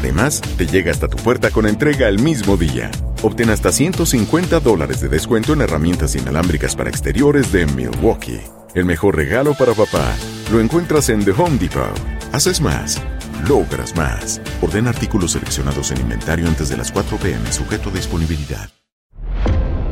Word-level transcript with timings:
Además, 0.00 0.40
te 0.56 0.66
llega 0.66 0.90
hasta 0.90 1.08
tu 1.08 1.18
puerta 1.18 1.50
con 1.50 1.66
entrega 1.66 2.08
el 2.08 2.22
mismo 2.22 2.56
día. 2.56 2.90
Obtén 3.22 3.50
hasta 3.50 3.70
150 3.70 4.58
dólares 4.60 5.02
de 5.02 5.10
descuento 5.10 5.52
en 5.52 5.60
herramientas 5.60 6.16
inalámbricas 6.16 6.74
para 6.74 6.88
exteriores 6.88 7.52
de 7.52 7.66
Milwaukee. 7.66 8.40
El 8.74 8.86
mejor 8.86 9.16
regalo 9.16 9.52
para 9.52 9.74
papá 9.74 10.16
lo 10.50 10.60
encuentras 10.60 11.10
en 11.10 11.22
The 11.22 11.32
Home 11.32 11.58
Depot. 11.58 11.92
Haces 12.32 12.62
más, 12.62 13.02
logras 13.46 13.94
más. 13.94 14.40
Orden 14.62 14.86
artículos 14.86 15.32
seleccionados 15.32 15.90
en 15.90 16.00
inventario 16.00 16.48
antes 16.48 16.70
de 16.70 16.78
las 16.78 16.90
4 16.90 17.18
pm, 17.18 17.52
sujeto 17.52 17.90
a 17.90 17.92
disponibilidad. 17.92 18.70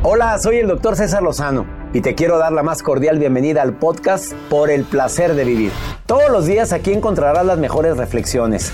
Hola, 0.01 0.39
soy 0.39 0.57
el 0.57 0.67
doctor 0.67 0.95
César 0.95 1.21
Lozano 1.21 1.67
y 1.93 2.01
te 2.01 2.15
quiero 2.15 2.39
dar 2.39 2.51
la 2.51 2.63
más 2.63 2.81
cordial 2.81 3.19
bienvenida 3.19 3.61
al 3.61 3.77
podcast 3.77 4.33
Por 4.49 4.71
el 4.71 4.85
placer 4.85 5.35
de 5.35 5.43
vivir. 5.43 5.71
Todos 6.07 6.31
los 6.31 6.47
días 6.47 6.73
aquí 6.73 6.93
encontrarás 6.93 7.45
las 7.45 7.59
mejores 7.59 7.95
reflexiones 7.95 8.73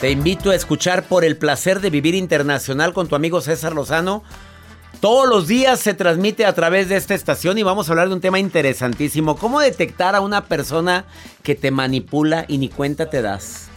Te 0.00 0.10
invito 0.10 0.50
a 0.50 0.54
escuchar 0.54 1.04
por 1.04 1.26
el 1.26 1.36
placer 1.36 1.80
de 1.82 1.90
vivir 1.90 2.14
internacional 2.14 2.94
con 2.94 3.06
tu 3.06 3.16
amigo 3.16 3.42
César 3.42 3.74
Lozano. 3.74 4.22
Todos 5.00 5.28
los 5.28 5.46
días 5.46 5.78
se 5.78 5.92
transmite 5.92 6.46
a 6.46 6.54
través 6.54 6.88
de 6.88 6.96
esta 6.96 7.14
estación 7.14 7.58
y 7.58 7.62
vamos 7.64 7.86
a 7.86 7.92
hablar 7.92 8.08
de 8.08 8.14
un 8.14 8.22
tema 8.22 8.38
interesantísimo. 8.38 9.36
¿Cómo 9.36 9.60
detectar 9.60 10.14
a 10.14 10.22
una 10.22 10.46
persona 10.46 11.04
que 11.42 11.54
te 11.54 11.70
manipula 11.70 12.46
y 12.48 12.56
ni 12.56 12.70
cuenta 12.70 13.10
te 13.10 13.20
das? 13.20 13.68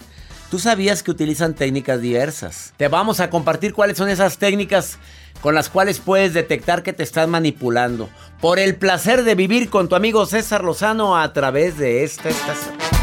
Tú 0.50 0.60
sabías 0.60 1.04
que 1.04 1.12
utilizan 1.12 1.56
técnicas 1.56 2.00
diversas. 2.00 2.74
Te 2.78 2.88
vamos 2.88 3.20
a 3.20 3.30
compartir 3.30 3.74
cuáles 3.74 3.98
son 3.98 4.08
esas 4.08 4.38
técnicas 4.38 5.00
con 5.42 5.54
las 5.54 5.68
cuales 5.68 6.00
puedes 6.00 6.34
detectar 6.34 6.84
que 6.84 6.94
te 6.94 7.04
están 7.04 7.32
manipulando. 7.32 8.08
Por 8.40 8.60
el 8.60 8.78
placer 8.78 9.26
de 9.26 9.36
vivir 9.36 9.70
con 9.70 9.90
tu 9.90 9.96
amigo 9.96 10.26
César 10.26 10.64
Lozano 10.64 11.18
a 11.18 11.34
través 11.34 11.78
de 11.78 12.06
esta 12.06 12.30
estación. 12.30 13.03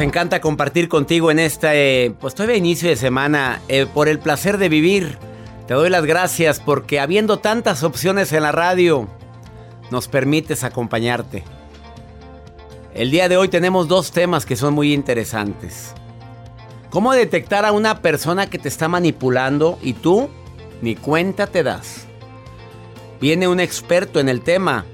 Encanta 0.00 0.40
compartir 0.40 0.88
contigo 0.88 1.32
en 1.32 1.40
este, 1.40 2.14
pues 2.20 2.34
todavía 2.34 2.56
inicio 2.56 2.88
de 2.88 2.94
semana, 2.94 3.60
eh, 3.66 3.84
por 3.92 4.08
el 4.08 4.20
placer 4.20 4.56
de 4.56 4.68
vivir. 4.68 5.18
Te 5.66 5.74
doy 5.74 5.90
las 5.90 6.06
gracias 6.06 6.60
porque 6.60 7.00
habiendo 7.00 7.40
tantas 7.40 7.82
opciones 7.82 8.32
en 8.32 8.44
la 8.44 8.52
radio, 8.52 9.08
nos 9.90 10.06
permites 10.06 10.62
acompañarte. 10.62 11.42
El 12.94 13.10
día 13.10 13.28
de 13.28 13.36
hoy 13.36 13.48
tenemos 13.48 13.88
dos 13.88 14.12
temas 14.12 14.46
que 14.46 14.54
son 14.54 14.72
muy 14.72 14.94
interesantes. 14.94 15.94
¿Cómo 16.90 17.12
detectar 17.12 17.64
a 17.64 17.72
una 17.72 18.00
persona 18.00 18.48
que 18.48 18.58
te 18.58 18.68
está 18.68 18.86
manipulando 18.86 19.80
y 19.82 19.94
tú 19.94 20.30
ni 20.80 20.94
cuenta 20.94 21.48
te 21.48 21.64
das? 21.64 22.06
Viene 23.20 23.48
un 23.48 23.58
experto 23.58 24.20
en 24.20 24.28
el 24.28 24.42
tema 24.42 24.86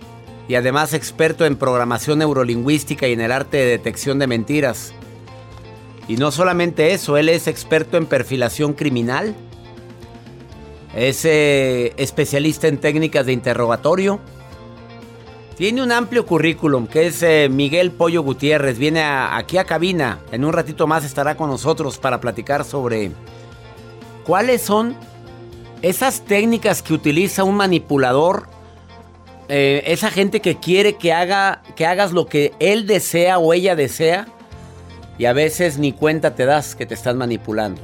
y 0.49 0.57
además 0.57 0.93
experto 0.93 1.47
en 1.47 1.57
programación 1.57 2.19
neurolingüística 2.19 3.09
y 3.09 3.13
en 3.13 3.21
el 3.21 3.33
arte 3.33 3.57
de 3.57 3.67
detección 3.67 4.19
de 4.19 4.27
mentiras. 4.27 4.93
Y 6.07 6.17
no 6.17 6.31
solamente 6.31 6.93
eso, 6.93 7.17
él 7.17 7.29
es 7.29 7.47
experto 7.47 7.97
en 7.97 8.07
perfilación 8.07 8.75
criminal, 8.75 9.35
es 10.95 11.25
eh, 11.25 11.95
especialista 11.97 12.69
en 12.69 12.79
técnicas 12.79 13.27
de 13.27 13.33
interrogatorio, 13.33 14.21
tiene 15.57 15.83
un 15.83 15.93
amplio 15.93 16.27
currículum 16.27 16.87
que 16.89 17.07
es 17.07 17.23
eh, 17.23 17.49
Miguel 17.51 17.93
Pollo 17.93 18.23
Gutiérrez, 18.23 18.77
viene 18.77 19.03
aquí 19.03 19.57
a 19.57 19.65
cabina, 19.65 20.19
en 20.31 20.45
un 20.45 20.53
ratito 20.53 20.87
más 20.87 21.05
estará 21.05 21.37
con 21.37 21.49
nosotros 21.49 21.99
para 21.99 22.21
platicar 22.21 22.65
sobre 22.65 23.13
cuáles 24.25 24.63
son 24.63 24.97
esas 25.81 26.25
técnicas 26.25 26.83
que 26.83 26.93
utiliza 26.93 27.45
un 27.45 27.57
manipulador 27.57 28.49
eh, 29.57 29.93
esa 29.93 30.11
gente 30.11 30.41
que 30.41 30.57
quiere 30.57 30.97
que, 30.97 31.13
haga, 31.13 31.63
que 31.77 31.87
hagas 31.87 32.11
lo 32.11 32.27
que 32.27 32.53
él 32.59 32.89
desea 32.89 33.39
o 33.39 33.53
ella 33.55 33.77
desea 33.77 34.27
y 35.17 35.27
a 35.27 35.33
veces 35.33 35.79
ni 35.79 35.93
cuenta 35.93 36.35
te 36.35 36.45
das 36.45 36.75
que 36.75 36.87
te 36.87 36.95
están 36.95 37.19
manipulando. 37.19 37.81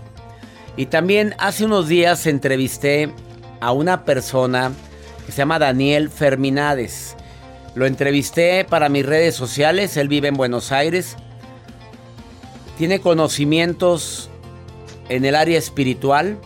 Y 0.76 0.86
también 0.86 1.36
hace 1.38 1.64
unos 1.64 1.86
días 1.86 2.26
entrevisté 2.26 3.12
a 3.60 3.70
una 3.70 4.04
persona 4.04 4.72
que 5.24 5.30
se 5.30 5.38
llama 5.38 5.60
Daniel 5.60 6.10
Ferminades. 6.10 7.14
Lo 7.76 7.86
entrevisté 7.86 8.64
para 8.64 8.88
mis 8.88 9.06
redes 9.06 9.36
sociales, 9.36 9.96
él 9.96 10.08
vive 10.08 10.26
en 10.26 10.34
Buenos 10.34 10.72
Aires. 10.72 11.14
Tiene 12.78 12.98
conocimientos 12.98 14.28
en 15.08 15.24
el 15.24 15.36
área 15.36 15.56
espiritual, 15.56 16.36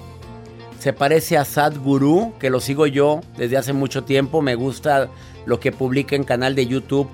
se 0.85 0.93
parece 0.93 1.39
a 1.39 1.47
Sadhguru, 1.47 2.35
que 2.39 2.51
lo 2.51 2.61
sigo 2.61 2.87
yo 2.87 3.23
desde 3.39 3.57
hace 3.57 3.73
mucho 3.73 4.05
tiempo. 4.05 4.43
Me 4.43 4.55
gusta 4.55 5.09
lo 5.47 5.59
que 5.59 5.73
publica 5.73 6.15
en 6.15 6.25
canal 6.25 6.55
de 6.55 6.67
YouTube 6.67 7.09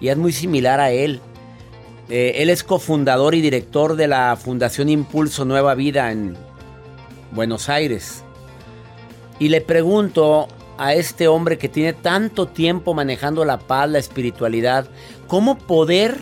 y 0.00 0.08
es 0.08 0.16
muy 0.16 0.32
similar 0.32 0.80
a 0.80 0.90
él. 0.90 1.20
Eh, 2.08 2.32
él 2.38 2.50
es 2.50 2.64
cofundador 2.64 3.36
y 3.36 3.40
director 3.40 3.94
de 3.94 4.08
la 4.08 4.34
Fundación 4.34 4.88
Impulso 4.88 5.44
Nueva 5.44 5.76
Vida 5.76 6.10
en 6.10 6.36
Buenos 7.30 7.68
Aires. 7.68 8.24
Y 9.38 9.50
le 9.50 9.60
pregunto 9.60 10.48
a 10.76 10.94
este 10.94 11.28
hombre 11.28 11.58
que 11.58 11.68
tiene 11.68 11.92
tanto 11.92 12.48
tiempo 12.48 12.92
manejando 12.92 13.44
la 13.44 13.60
paz, 13.60 13.88
la 13.88 14.00
espiritualidad, 14.00 14.88
¿cómo 15.28 15.58
poder 15.58 16.18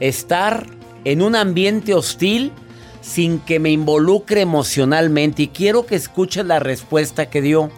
estar 0.00 0.66
en 1.04 1.22
un 1.22 1.36
ambiente 1.36 1.94
hostil 1.94 2.50
sin 3.04 3.38
que 3.38 3.60
me 3.60 3.70
involucre 3.70 4.40
emocionalmente 4.40 5.42
y 5.42 5.48
quiero 5.48 5.84
que 5.84 5.94
escuches 5.94 6.46
la 6.46 6.58
respuesta 6.58 7.28
que 7.28 7.42
dio. 7.42 7.68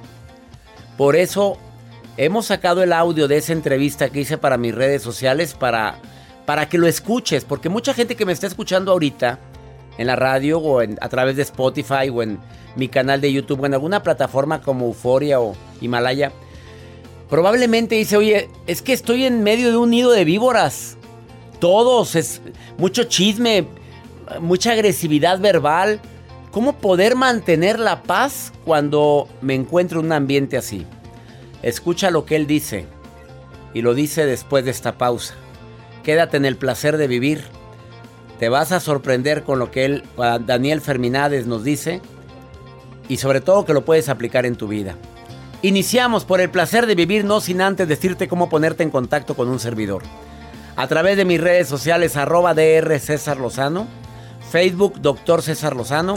Por 0.96 1.17
eso 1.17 1.58
hemos 2.17 2.46
sacado 2.46 2.84
el 2.84 2.93
audio 2.93 3.26
de 3.26 3.38
esa 3.38 3.52
entrevista 3.52 4.08
que 4.08 4.20
hice 4.20 4.38
para 4.38 4.56
mis 4.56 4.73
redes 4.73 5.02
sociales 5.02 5.55
para, 5.55 5.99
para 6.46 6.69
que 6.69 6.78
lo 6.78 6.87
escuches, 6.87 7.44
porque 7.44 7.69
mucha 7.69 7.93
gente 7.93 8.14
que 8.14 8.25
me 8.25 8.32
está 8.32 8.46
escuchando 8.46 8.93
ahorita 8.93 9.40
en 9.99 10.06
la 10.06 10.14
radio 10.14 10.61
o 10.61 10.81
a 10.81 11.08
través 11.08 11.34
de 11.34 11.43
Spotify 11.43 12.08
o 12.08 12.22
en 12.22 12.38
mi 12.76 12.87
canal 12.87 13.20
de 13.20 13.32
YouTube 13.32 13.62
o 13.62 13.67
en 13.67 13.75
alguna 13.75 14.05
plataforma 14.05 14.62
como 14.62 14.87
Euforia 14.87 15.40
o 15.40 15.56
Himalaya, 15.81 16.31
probablemente 17.29 17.96
dice, 17.96 18.17
oye, 18.17 18.49
es 18.69 18.81
que 18.81 18.93
estoy 18.93 19.25
en 19.25 19.43
medio 19.43 19.72
de 19.72 19.76
un 19.76 19.90
nido 19.90 20.12
de 20.12 20.25
víboras. 20.25 20.96
Todos, 21.58 22.14
es 22.14 22.40
mucho 22.79 23.05
chisme, 23.05 23.67
mucha 24.40 24.73
agresividad 24.73 25.40
verbal. 25.40 26.00
¿Cómo 26.50 26.78
poder 26.78 27.17
mantener 27.17 27.78
la 27.78 28.02
paz 28.02 28.52
cuando 28.64 29.28
me 29.43 29.55
encuentro 29.55 30.00
en 30.00 30.06
un 30.06 30.12
ambiente 30.12 30.56
así? 30.56 30.87
Escucha 31.62 32.11
lo 32.11 32.25
que 32.25 32.37
él 32.37 32.46
dice 32.46 32.87
y 33.75 33.82
lo 33.82 33.94
dice 33.94 34.25
después 34.25 34.64
de 34.64 34.70
esta 34.70 34.96
pausa. 34.96 35.34
Quédate 36.02 36.37
en 36.37 36.44
el 36.44 36.56
placer 36.56 36.96
de 36.96 37.08
vivir. 37.08 37.44
Te 38.38 38.49
vas 38.49 38.73
a 38.73 38.81
sorprender 38.81 39.43
con 39.43 39.58
lo 39.58 39.70
que 39.70 39.84
él, 39.84 40.05
Daniel 40.46 40.81
Ferminades 40.81 41.46
nos 41.46 41.64
dice 41.64 42.00
y 43.08 43.19
sobre 43.19 43.40
todo 43.40 43.64
que 43.64 43.75
lo 43.75 43.84
puedes 43.84 44.08
aplicar 44.08 44.46
en 44.46 44.56
tu 44.56 44.69
vida. 44.69 44.96
Iniciamos 45.62 46.25
por 46.25 46.40
el 46.40 46.50
placer 46.50 46.87
de 46.87 46.94
vivir, 46.94 47.25
no 47.25 47.40
sin 47.40 47.61
antes 47.61 47.88
decirte 47.88 48.29
cómo 48.29 48.49
ponerte 48.49 48.82
en 48.82 48.90
contacto 48.90 49.34
con 49.34 49.49
un 49.49 49.58
servidor. 49.58 50.02
A 50.76 50.87
través 50.87 51.17
de 51.17 51.25
mis 51.25 51.40
redes 51.40 51.69
sociales, 51.69 52.17
arroba 52.17 52.55
DR 52.55 52.99
César 53.00 53.38
Lozano 53.38 53.87
Facebook 54.56 55.03
Doctor 55.03 55.43
César 55.43 55.76
Lozano 55.76 56.14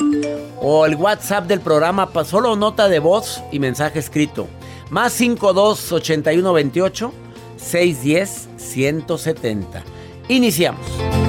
o 0.62 0.86
el 0.86 0.96
WhatsApp 0.96 1.46
del 1.46 1.60
programa, 1.60 2.10
solo 2.24 2.56
nota 2.56 2.88
de 2.88 3.00
voz 3.00 3.44
y 3.52 3.60
mensaje 3.60 4.00
escrito. 4.00 4.48
Más 4.90 5.12
52 5.12 5.92
81 5.92 6.54
28 6.54 7.14
610 7.58 8.48
170. 8.56 9.84
Iniciamos. 10.30 11.29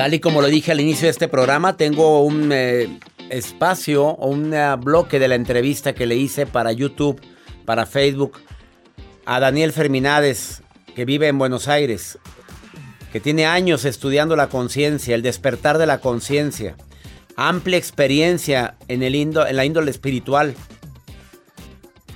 Tal 0.00 0.14
y 0.14 0.18
como 0.20 0.40
lo 0.40 0.48
dije 0.48 0.72
al 0.72 0.80
inicio 0.80 1.08
de 1.08 1.10
este 1.10 1.28
programa, 1.28 1.76
tengo 1.76 2.24
un 2.24 2.52
eh, 2.54 2.88
espacio 3.28 4.06
o 4.06 4.28
un 4.28 4.54
eh, 4.54 4.74
bloque 4.76 5.18
de 5.18 5.28
la 5.28 5.34
entrevista 5.34 5.92
que 5.92 6.06
le 6.06 6.16
hice 6.16 6.46
para 6.46 6.72
YouTube, 6.72 7.20
para 7.66 7.84
Facebook, 7.84 8.38
a 9.26 9.40
Daniel 9.40 9.74
Ferminades, 9.74 10.62
que 10.94 11.04
vive 11.04 11.28
en 11.28 11.36
Buenos 11.36 11.68
Aires, 11.68 12.18
que 13.12 13.20
tiene 13.20 13.44
años 13.44 13.84
estudiando 13.84 14.36
la 14.36 14.48
conciencia, 14.48 15.14
el 15.14 15.20
despertar 15.20 15.76
de 15.76 15.84
la 15.84 15.98
conciencia, 15.98 16.76
amplia 17.36 17.76
experiencia 17.76 18.76
en, 18.88 19.02
el 19.02 19.14
en 19.14 19.34
la 19.34 19.66
índole 19.66 19.90
espiritual. 19.90 20.54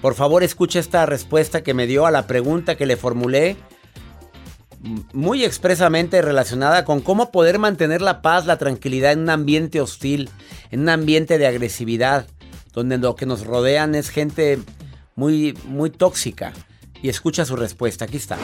Por 0.00 0.14
favor, 0.14 0.42
escuche 0.42 0.78
esta 0.78 1.04
respuesta 1.04 1.62
que 1.62 1.74
me 1.74 1.86
dio 1.86 2.06
a 2.06 2.10
la 2.10 2.26
pregunta 2.26 2.76
que 2.76 2.86
le 2.86 2.96
formulé 2.96 3.56
muy 5.12 5.44
expresamente 5.44 6.20
relacionada 6.22 6.84
con 6.84 7.00
cómo 7.00 7.30
poder 7.30 7.58
mantener 7.58 8.02
la 8.02 8.22
paz, 8.22 8.46
la 8.46 8.58
tranquilidad 8.58 9.12
en 9.12 9.20
un 9.20 9.30
ambiente 9.30 9.80
hostil, 9.80 10.30
en 10.70 10.80
un 10.80 10.88
ambiente 10.88 11.38
de 11.38 11.46
agresividad, 11.46 12.26
donde 12.72 12.98
lo 12.98 13.16
que 13.16 13.26
nos 13.26 13.46
rodean 13.46 13.94
es 13.94 14.10
gente 14.10 14.58
muy, 15.16 15.56
muy 15.66 15.90
tóxica. 15.90 16.52
Y 17.02 17.08
escucha 17.10 17.44
su 17.44 17.56
respuesta, 17.56 18.06
aquí 18.06 18.16
está. 18.16 18.38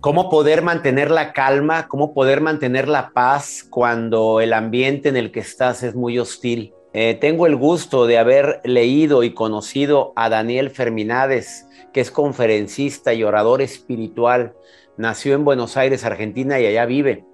¿Cómo 0.00 0.30
poder 0.30 0.62
mantener 0.62 1.10
la 1.10 1.32
calma? 1.32 1.88
¿Cómo 1.88 2.14
poder 2.14 2.40
mantener 2.40 2.86
la 2.86 3.10
paz 3.10 3.64
cuando 3.68 4.40
el 4.40 4.52
ambiente 4.52 5.08
en 5.08 5.16
el 5.16 5.32
que 5.32 5.40
estás 5.40 5.82
es 5.82 5.96
muy 5.96 6.18
hostil? 6.18 6.72
Eh, 6.92 7.18
tengo 7.20 7.46
el 7.46 7.56
gusto 7.56 8.06
de 8.06 8.18
haber 8.18 8.60
leído 8.62 9.24
y 9.24 9.34
conocido 9.34 10.12
a 10.14 10.28
Daniel 10.28 10.70
Ferminades, 10.70 11.66
que 11.92 12.00
es 12.00 12.12
conferencista 12.12 13.14
y 13.14 13.24
orador 13.24 13.62
espiritual 13.62 14.54
Nació 14.96 15.34
en 15.34 15.44
Buenos 15.44 15.76
Aires, 15.76 16.04
Argentina, 16.04 16.60
y 16.60 16.66
allá 16.66 16.86
vive. 16.86 17.24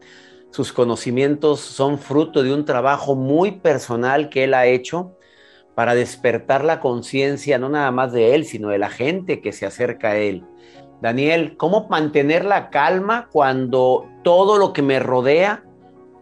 Sus 0.51 0.73
conocimientos 0.73 1.61
son 1.61 1.99
fruto 1.99 2.43
de 2.43 2.53
un 2.53 2.65
trabajo 2.65 3.15
muy 3.15 3.53
personal 3.53 4.31
que 4.31 4.45
él 4.45 4.55
ha 4.55 4.67
hecho 4.67 5.17
para 5.75 5.95
despertar 5.95 6.65
la 6.65 6.81
conciencia 6.81 7.59
no 7.59 7.69
nada 7.69 7.91
más 7.91 8.13
de 8.13 8.35
él, 8.35 8.45
sino 8.45 8.69
de 8.69 8.79
la 8.79 8.91
gente 8.91 9.41
que 9.41 9.53
se 9.53 9.67
acerca 9.67 10.11
a 10.11 10.17
él. 10.17 10.45
Daniel, 11.01 11.57
¿cómo 11.57 11.87
mantener 11.89 12.45
la 12.45 12.71
calma 12.71 13.29
cuando 13.31 14.07
todo 14.23 14.59
lo 14.59 14.73
que 14.73 14.83
me 14.83 14.99
rodea 14.99 15.63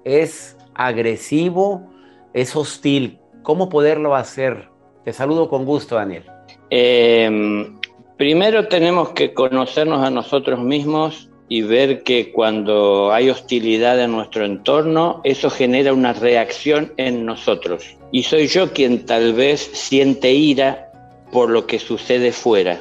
es 0.05 0.57
agresivo, 0.75 1.91
es 2.35 2.55
hostil? 2.55 3.21
¿Cómo 3.43 3.69
poderlo 3.69 4.15
hacer? 4.15 4.69
Te 5.05 5.13
saludo 5.13 5.49
con 5.49 5.65
gusto, 5.65 5.97
Daniel. 5.97 6.25
Eh, 6.71 7.78
Primero 8.19 8.67
tenemos 8.67 9.11
que 9.11 9.33
conocernos 9.33 10.05
a 10.05 10.11
nosotros 10.11 10.59
mismos 10.59 11.31
y 11.49 11.63
ver 11.63 12.03
que 12.03 12.33
cuando 12.33 13.13
hay 13.13 13.31
hostilidad 13.31 14.03
en 14.03 14.11
nuestro 14.11 14.45
entorno, 14.45 15.21
eso 15.23 15.51
genera 15.51 15.93
una 15.93 16.13
reacción 16.13 16.93
en 16.97 17.25
nosotros. 17.25 17.97
Y 18.11 18.25
soy 18.25 18.49
yo 18.49 18.73
quien 18.73 19.07
tal 19.07 19.35
vez 19.35 19.61
siente 19.61 20.33
ira 20.33 20.91
por 21.31 21.49
lo 21.49 21.69
que 21.69 21.79
sucede 21.79 22.33
fuera. 22.33 22.81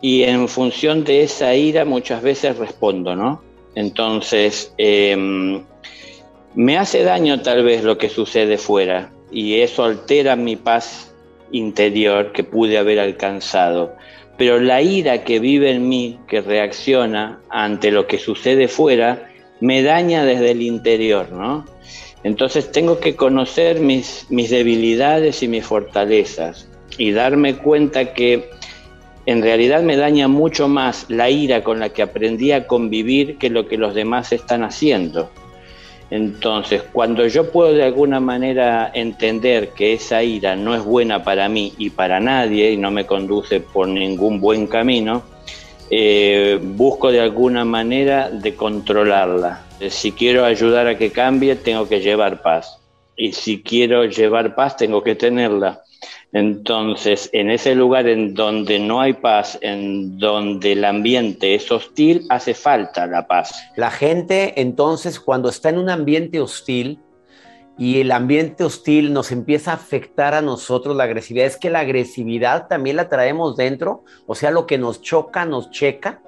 Y 0.00 0.22
en 0.22 0.46
función 0.46 1.02
de 1.02 1.22
esa 1.22 1.52
ira 1.56 1.84
muchas 1.84 2.22
veces 2.22 2.56
respondo, 2.56 3.16
¿no? 3.16 3.42
Entonces, 3.74 4.72
em, 4.78 5.64
me 6.54 6.78
hace 6.78 7.02
daño 7.02 7.42
tal 7.42 7.64
vez 7.64 7.82
lo 7.82 7.98
que 7.98 8.08
sucede 8.08 8.58
fuera 8.58 9.10
y 9.32 9.60
eso 9.60 9.82
altera 9.82 10.36
mi 10.36 10.54
paz 10.54 11.12
interior 11.50 12.30
que 12.30 12.44
pude 12.44 12.78
haber 12.78 13.00
alcanzado 13.00 13.96
pero 14.36 14.60
la 14.60 14.82
ira 14.82 15.24
que 15.24 15.40
vive 15.40 15.70
en 15.70 15.88
mí, 15.88 16.18
que 16.28 16.40
reacciona 16.40 17.40
ante 17.48 17.90
lo 17.90 18.06
que 18.06 18.18
sucede 18.18 18.68
fuera, 18.68 19.30
me 19.60 19.82
daña 19.82 20.24
desde 20.24 20.50
el 20.50 20.62
interior, 20.62 21.32
¿no? 21.32 21.64
Entonces 22.22 22.72
tengo 22.72 22.98
que 22.98 23.16
conocer 23.16 23.80
mis, 23.80 24.26
mis 24.30 24.50
debilidades 24.50 25.42
y 25.42 25.48
mis 25.48 25.64
fortalezas 25.64 26.68
y 26.98 27.12
darme 27.12 27.56
cuenta 27.56 28.12
que 28.12 28.50
en 29.26 29.42
realidad 29.42 29.82
me 29.82 29.96
daña 29.96 30.28
mucho 30.28 30.68
más 30.68 31.06
la 31.08 31.30
ira 31.30 31.64
con 31.64 31.80
la 31.80 31.90
que 31.90 32.02
aprendí 32.02 32.52
a 32.52 32.66
convivir 32.66 33.38
que 33.38 33.50
lo 33.50 33.66
que 33.66 33.76
los 33.76 33.94
demás 33.94 34.32
están 34.32 34.62
haciendo. 34.62 35.30
Entonces, 36.10 36.82
cuando 36.92 37.26
yo 37.26 37.50
puedo 37.50 37.72
de 37.72 37.82
alguna 37.82 38.20
manera 38.20 38.90
entender 38.94 39.70
que 39.70 39.94
esa 39.94 40.22
ira 40.22 40.54
no 40.54 40.74
es 40.74 40.84
buena 40.84 41.24
para 41.24 41.48
mí 41.48 41.72
y 41.78 41.90
para 41.90 42.20
nadie 42.20 42.70
y 42.70 42.76
no 42.76 42.90
me 42.90 43.06
conduce 43.06 43.60
por 43.60 43.88
ningún 43.88 44.40
buen 44.40 44.68
camino, 44.68 45.24
eh, 45.90 46.58
busco 46.62 47.10
de 47.10 47.20
alguna 47.20 47.64
manera 47.64 48.30
de 48.30 48.54
controlarla. 48.54 49.64
Si 49.88 50.12
quiero 50.12 50.44
ayudar 50.44 50.86
a 50.86 50.96
que 50.96 51.10
cambie, 51.10 51.56
tengo 51.56 51.88
que 51.88 52.00
llevar 52.00 52.42
paz. 52.42 52.78
y 53.18 53.32
si 53.32 53.62
quiero 53.62 54.04
llevar 54.04 54.54
paz 54.54 54.76
tengo 54.76 55.02
que 55.02 55.14
tenerla. 55.14 55.82
Entonces, 56.36 57.30
en 57.32 57.50
ese 57.50 57.74
lugar 57.74 58.06
en 58.06 58.34
donde 58.34 58.78
no 58.78 59.00
hay 59.00 59.14
paz, 59.14 59.58
en 59.62 60.18
donde 60.18 60.72
el 60.72 60.84
ambiente 60.84 61.54
es 61.54 61.72
hostil, 61.72 62.26
hace 62.28 62.52
falta 62.52 63.06
la 63.06 63.26
paz. 63.26 63.58
La 63.74 63.90
gente, 63.90 64.60
entonces, 64.60 65.18
cuando 65.18 65.48
está 65.48 65.70
en 65.70 65.78
un 65.78 65.88
ambiente 65.88 66.38
hostil 66.38 67.00
y 67.78 68.02
el 68.02 68.12
ambiente 68.12 68.64
hostil 68.64 69.14
nos 69.14 69.32
empieza 69.32 69.70
a 69.70 69.76
afectar 69.76 70.34
a 70.34 70.42
nosotros 70.42 70.94
la 70.94 71.04
agresividad, 71.04 71.46
es 71.46 71.56
que 71.56 71.70
la 71.70 71.80
agresividad 71.80 72.68
también 72.68 72.96
la 72.96 73.08
traemos 73.08 73.56
dentro, 73.56 74.04
o 74.26 74.34
sea, 74.34 74.50
lo 74.50 74.66
que 74.66 74.76
nos 74.76 75.00
choca, 75.00 75.46
nos 75.46 75.70
checa. 75.70 76.20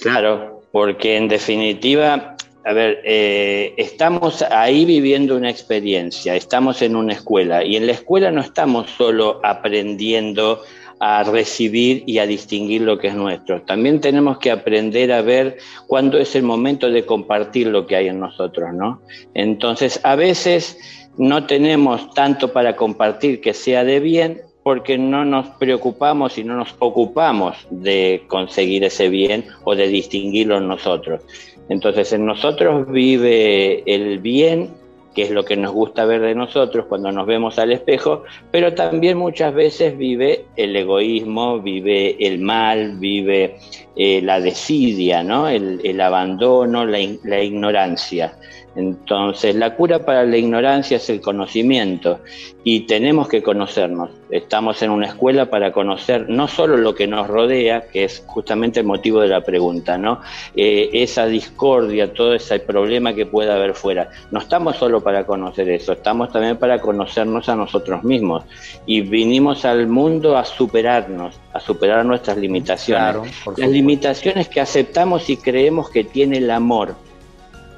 Claro, 0.00 0.62
porque 0.72 1.16
en 1.16 1.28
definitiva 1.28 2.34
a 2.64 2.72
ver, 2.72 3.00
eh, 3.04 3.74
estamos 3.76 4.42
ahí 4.42 4.84
viviendo 4.84 5.36
una 5.36 5.50
experiencia, 5.50 6.36
estamos 6.36 6.82
en 6.82 6.96
una 6.96 7.14
escuela 7.14 7.64
y 7.64 7.76
en 7.76 7.86
la 7.86 7.92
escuela 7.92 8.30
no 8.30 8.40
estamos 8.40 8.90
solo 8.90 9.40
aprendiendo 9.42 10.62
a 11.00 11.24
recibir 11.24 12.04
y 12.06 12.18
a 12.18 12.26
distinguir 12.26 12.82
lo 12.82 12.96
que 12.98 13.08
es 13.08 13.14
nuestro. 13.14 13.62
También 13.62 14.00
tenemos 14.00 14.38
que 14.38 14.52
aprender 14.52 15.10
a 15.10 15.20
ver 15.20 15.58
cuándo 15.88 16.16
es 16.18 16.36
el 16.36 16.44
momento 16.44 16.90
de 16.90 17.04
compartir 17.04 17.66
lo 17.66 17.88
que 17.88 17.96
hay 17.96 18.06
en 18.06 18.20
nosotros, 18.20 18.72
¿no? 18.72 19.02
Entonces, 19.34 19.98
a 20.04 20.14
veces 20.14 20.78
no 21.18 21.46
tenemos 21.46 22.14
tanto 22.14 22.52
para 22.52 22.76
compartir 22.76 23.40
que 23.40 23.52
sea 23.52 23.82
de 23.82 23.98
bien 23.98 24.42
porque 24.62 24.96
no 24.96 25.24
nos 25.24 25.48
preocupamos 25.48 26.38
y 26.38 26.44
no 26.44 26.56
nos 26.56 26.74
ocupamos 26.78 27.56
de 27.70 28.22
conseguir 28.28 28.84
ese 28.84 29.08
bien 29.08 29.44
o 29.64 29.74
de 29.74 29.88
distinguirlo 29.88 30.58
en 30.58 30.68
nosotros. 30.68 31.22
Entonces 31.68 32.12
en 32.12 32.26
nosotros 32.26 32.90
vive 32.90 33.82
el 33.86 34.18
bien, 34.18 34.70
que 35.14 35.22
es 35.22 35.30
lo 35.30 35.44
que 35.44 35.56
nos 35.56 35.72
gusta 35.72 36.04
ver 36.04 36.22
de 36.22 36.34
nosotros 36.34 36.86
cuando 36.88 37.12
nos 37.12 37.26
vemos 37.26 37.58
al 37.58 37.72
espejo, 37.72 38.24
pero 38.50 38.74
también 38.74 39.18
muchas 39.18 39.52
veces 39.54 39.96
vive 39.96 40.46
el 40.56 40.74
egoísmo, 40.74 41.60
vive 41.60 42.16
el 42.26 42.40
mal, 42.40 42.96
vive 42.98 43.58
eh, 43.94 44.22
la 44.22 44.40
desidia, 44.40 45.22
¿no? 45.22 45.48
el, 45.48 46.00
abandono, 46.00 46.86
la, 46.86 46.98
la 47.24 47.42
ignorancia. 47.42 48.38
Entonces, 48.74 49.54
la 49.54 49.74
cura 49.74 50.04
para 50.04 50.24
la 50.24 50.36
ignorancia 50.36 50.96
es 50.96 51.10
el 51.10 51.20
conocimiento 51.20 52.20
y 52.64 52.80
tenemos 52.80 53.28
que 53.28 53.42
conocernos. 53.42 54.10
Estamos 54.30 54.80
en 54.82 54.90
una 54.90 55.06
escuela 55.06 55.50
para 55.50 55.72
conocer 55.72 56.30
no 56.30 56.48
solo 56.48 56.78
lo 56.78 56.94
que 56.94 57.06
nos 57.06 57.26
rodea, 57.26 57.82
que 57.88 58.04
es 58.04 58.24
justamente 58.26 58.80
el 58.80 58.86
motivo 58.86 59.20
de 59.20 59.28
la 59.28 59.42
pregunta, 59.42 59.98
¿no? 59.98 60.20
Eh, 60.56 60.88
esa 60.94 61.26
discordia, 61.26 62.14
todo 62.14 62.34
ese 62.34 62.60
problema 62.60 63.14
que 63.14 63.26
pueda 63.26 63.56
haber 63.56 63.74
fuera. 63.74 64.08
No 64.30 64.38
estamos 64.38 64.76
solo 64.76 65.02
para 65.02 65.26
conocer 65.26 65.68
eso, 65.68 65.92
estamos 65.92 66.32
también 66.32 66.56
para 66.56 66.80
conocernos 66.80 67.48
a 67.50 67.56
nosotros 67.56 68.02
mismos. 68.04 68.44
Y 68.86 69.02
vinimos 69.02 69.66
al 69.66 69.86
mundo 69.86 70.38
a 70.38 70.44
superarnos, 70.46 71.38
a 71.52 71.60
superar 71.60 72.06
nuestras 72.06 72.38
limitaciones. 72.38 73.32
Las 73.56 73.70
limitaciones 73.70 74.48
que 74.48 74.60
aceptamos 74.60 75.28
y 75.28 75.36
creemos 75.36 75.90
que 75.90 76.04
tiene 76.04 76.38
el 76.38 76.50
amor 76.50 76.96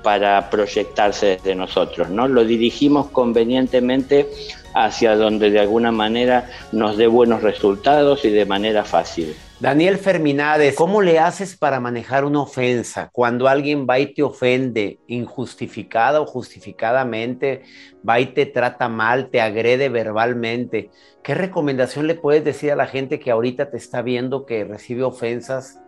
para 0.05 0.51
proyectarse 0.51 1.27
desde 1.27 1.57
nosotros, 1.57 2.11
¿no? 2.11 2.29
Lo 2.29 2.45
dirigimos 2.45 3.07
convenientemente 3.11 4.29
hacia 4.75 5.17
donde 5.17 5.51
de 5.51 5.61
alguna 5.61 5.91
manera 5.91 6.51
nos 6.73 6.97
dé 6.97 7.07
buenos 7.07 7.43
resultados 7.43 8.25
y 8.25 8.31
de 8.31 8.45
manera 8.45 8.85
fácil. 8.85 9.35
Daniel 9.61 9.97
Ferminades, 9.97 10.75
¿cómo 10.75 11.01
le 11.01 11.19
haces 11.19 11.57
para 11.57 11.81
manejar 11.81 12.25
una 12.25 12.43
ofensa? 12.43 13.09
Cuando 13.13 13.49
alguien 13.49 13.87
va 13.89 13.99
y 13.99 14.13
te 14.13 14.23
ofende 14.23 14.99
injustificada 15.07 16.21
o 16.21 16.27
justificadamente, 16.27 17.63
va 18.07 18.21
y 18.21 18.27
te 18.27 18.45
trata 18.45 18.89
mal, 18.89 19.31
te 19.31 19.41
agrede 19.41 19.89
verbalmente, 19.89 20.91
¿qué 21.23 21.35
recomendación 21.35 22.07
le 22.09 22.17
puedes 22.17 22.45
decir 22.45 22.73
a 22.73 22.77
la 22.77 22.87
gente 22.87 23.19
que 23.19 23.31
ahorita 23.31 23.71
te 23.71 23.79
está 23.79 24.03
viendo 24.03 24.45
que 24.45 24.65
recibe 24.65 25.05
ofensas 25.05 25.81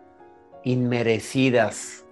inmerecidas? 0.65 2.06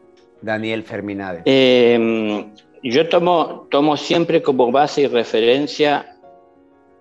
Daniel 0.44 0.82
Ferminade? 0.82 1.42
Eh, 1.46 2.46
yo 2.82 3.08
tomo, 3.08 3.66
tomo 3.70 3.96
siempre 3.96 4.42
como 4.42 4.70
base 4.70 5.02
y 5.02 5.06
referencia 5.06 6.14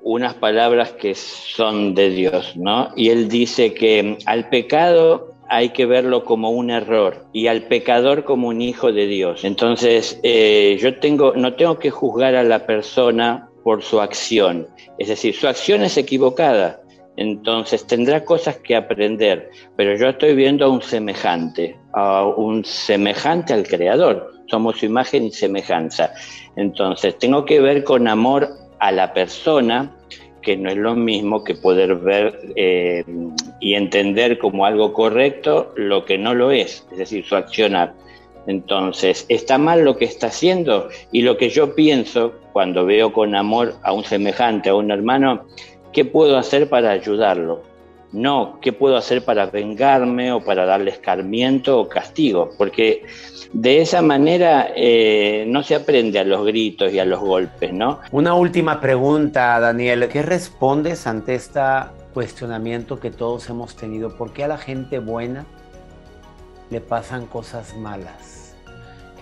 unas 0.01 0.33
palabras 0.33 0.91
que 0.91 1.15
son 1.15 1.95
de 1.95 2.09
Dios, 2.09 2.55
¿no? 2.57 2.89
Y 2.95 3.09
él 3.09 3.29
dice 3.29 3.73
que 3.73 4.17
al 4.25 4.49
pecado 4.49 5.29
hay 5.49 5.69
que 5.69 5.85
verlo 5.85 6.25
como 6.25 6.51
un 6.51 6.69
error 6.69 7.25
y 7.31 7.47
al 7.47 7.63
pecador 7.63 8.23
como 8.23 8.49
un 8.49 8.61
hijo 8.61 8.91
de 8.91 9.07
Dios. 9.07 9.43
Entonces, 9.43 10.19
eh, 10.23 10.77
yo 10.79 10.99
tengo, 10.99 11.33
no 11.35 11.53
tengo 11.53 11.79
que 11.79 11.89
juzgar 11.89 12.35
a 12.35 12.43
la 12.43 12.65
persona 12.65 13.49
por 13.63 13.81
su 13.81 14.01
acción. 14.01 14.67
Es 14.97 15.07
decir, 15.07 15.33
su 15.35 15.47
acción 15.47 15.83
es 15.83 15.97
equivocada, 15.97 16.81
entonces 17.15 17.85
tendrá 17.85 18.25
cosas 18.25 18.57
que 18.57 18.75
aprender, 18.75 19.51
pero 19.75 19.95
yo 19.95 20.09
estoy 20.09 20.35
viendo 20.35 20.65
a 20.65 20.69
un 20.69 20.81
semejante, 20.81 21.77
a 21.93 22.25
un 22.25 22.65
semejante 22.65 23.53
al 23.53 23.67
Creador. 23.67 24.31
Somos 24.47 24.79
su 24.79 24.85
imagen 24.85 25.25
y 25.25 25.31
semejanza. 25.31 26.13
Entonces 26.55 27.17
tengo 27.17 27.45
que 27.45 27.61
ver 27.61 27.83
con 27.83 28.07
amor 28.07 28.49
a 28.79 28.91
la 28.91 29.13
persona, 29.13 29.95
que 30.41 30.57
no 30.57 30.69
es 30.69 30.77
lo 30.77 30.95
mismo 30.95 31.43
que 31.43 31.55
poder 31.55 31.95
ver 31.95 32.39
eh, 32.55 33.05
y 33.59 33.75
entender 33.75 34.37
como 34.37 34.65
algo 34.65 34.91
correcto 34.93 35.71
lo 35.75 36.05
que 36.05 36.17
no 36.17 36.33
lo 36.33 36.51
es, 36.51 36.85
es 36.91 36.97
decir, 36.97 37.23
su 37.23 37.35
accionar. 37.35 37.93
Entonces, 38.45 39.25
está 39.29 39.57
mal 39.57 39.85
lo 39.85 39.95
que 39.95 40.03
está 40.03 40.27
haciendo 40.27 40.89
y 41.13 41.21
lo 41.21 41.37
que 41.37 41.49
yo 41.49 41.75
pienso 41.75 42.33
cuando 42.51 42.85
veo 42.85 43.13
con 43.13 43.35
amor 43.35 43.75
a 43.83 43.93
un 43.93 44.03
semejante, 44.03 44.69
a 44.69 44.75
un 44.75 44.91
hermano, 44.91 45.45
¿Qué 45.93 46.05
puedo 46.05 46.37
hacer 46.37 46.69
para 46.69 46.89
ayudarlo? 46.89 47.61
No, 48.11 48.59
¿qué 48.61 48.73
puedo 48.73 48.97
hacer 48.97 49.23
para 49.23 49.47
vengarme 49.47 50.31
o 50.31 50.43
para 50.43 50.65
darle 50.65 50.91
escarmiento 50.91 51.79
o 51.79 51.87
castigo? 51.87 52.49
Porque 52.57 53.05
de 53.53 53.81
esa 53.81 54.01
manera 54.01 54.71
eh, 54.75 55.45
no 55.47 55.63
se 55.63 55.75
aprende 55.75 56.19
a 56.19 56.23
los 56.23 56.45
gritos 56.45 56.91
y 56.91 56.99
a 56.99 57.05
los 57.05 57.19
golpes, 57.19 57.73
¿no? 57.73 57.99
Una 58.11 58.33
última 58.33 58.81
pregunta, 58.81 59.59
Daniel. 59.59 60.07
¿Qué 60.09 60.21
respondes 60.21 61.07
ante 61.07 61.35
este 61.35 61.61
cuestionamiento 62.13 62.99
que 62.99 63.11
todos 63.11 63.49
hemos 63.49 63.75
tenido? 63.75 64.15
¿Por 64.15 64.33
qué 64.33 64.43
a 64.43 64.47
la 64.47 64.57
gente 64.57 64.99
buena 64.99 65.45
le 66.69 66.81
pasan 66.81 67.27
cosas 67.27 67.75
malas? 67.77 68.42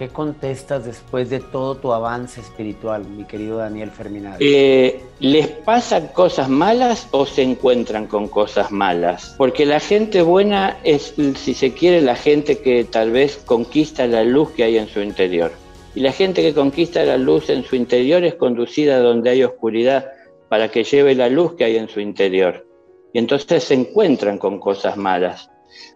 ¿Qué 0.02 0.10
contestas 0.10 0.86
después 0.86 1.30
de 1.30 1.40
todo 1.40 1.76
tu 1.76 1.94
avance 1.94 2.42
espiritual, 2.42 3.06
mi 3.08 3.24
querido 3.24 3.58
Daniel 3.58 3.92
Ferminado? 3.92 4.38
Eh, 4.40 5.00
¿Les 5.20 5.46
pasan 5.46 6.08
cosas 6.08 6.50
malas 6.50 7.08
o 7.12 7.28
se 7.28 7.44
encuentran 7.44 8.08
con 8.08 8.28
cosas 8.28 8.72
malas? 8.72 9.36
Porque 9.38 9.64
la 9.64 9.80
gente 9.80 10.24
buena 10.24 10.80
es, 10.84 11.14
si 11.36 11.54
se 11.54 11.74
quiere, 11.74 12.02
la 12.02 12.16
gente 12.16 12.58
que 12.64 12.84
tal 12.84 13.12
vez 13.12 13.38
conquista 13.46 14.08
la 14.08 14.24
luz 14.24 14.50
que 14.50 14.64
hay 14.64 14.80
en 14.80 14.88
su 14.88 15.02
interior. 15.02 15.52
Y 15.94 16.00
la 16.00 16.12
gente 16.12 16.42
que 16.42 16.56
conquista 16.56 17.06
la 17.06 17.20
luz 17.20 17.52
en 17.52 17.64
su 17.64 17.76
interior 17.76 18.24
es 18.24 18.34
conducida 18.34 18.98
donde 18.98 19.30
hay 19.30 19.44
oscuridad 19.44 20.08
para 20.50 20.72
que 20.72 20.84
lleve 20.84 21.14
la 21.14 21.30
luz 21.30 21.54
que 21.54 21.66
hay 21.66 21.78
en 21.78 21.88
su 21.88 22.00
interior. 22.00 22.66
Y 23.14 23.20
entonces 23.20 23.66
se 23.66 23.76
encuentran 23.76 24.40
con 24.40 24.60
cosas 24.60 24.98
malas 24.98 25.51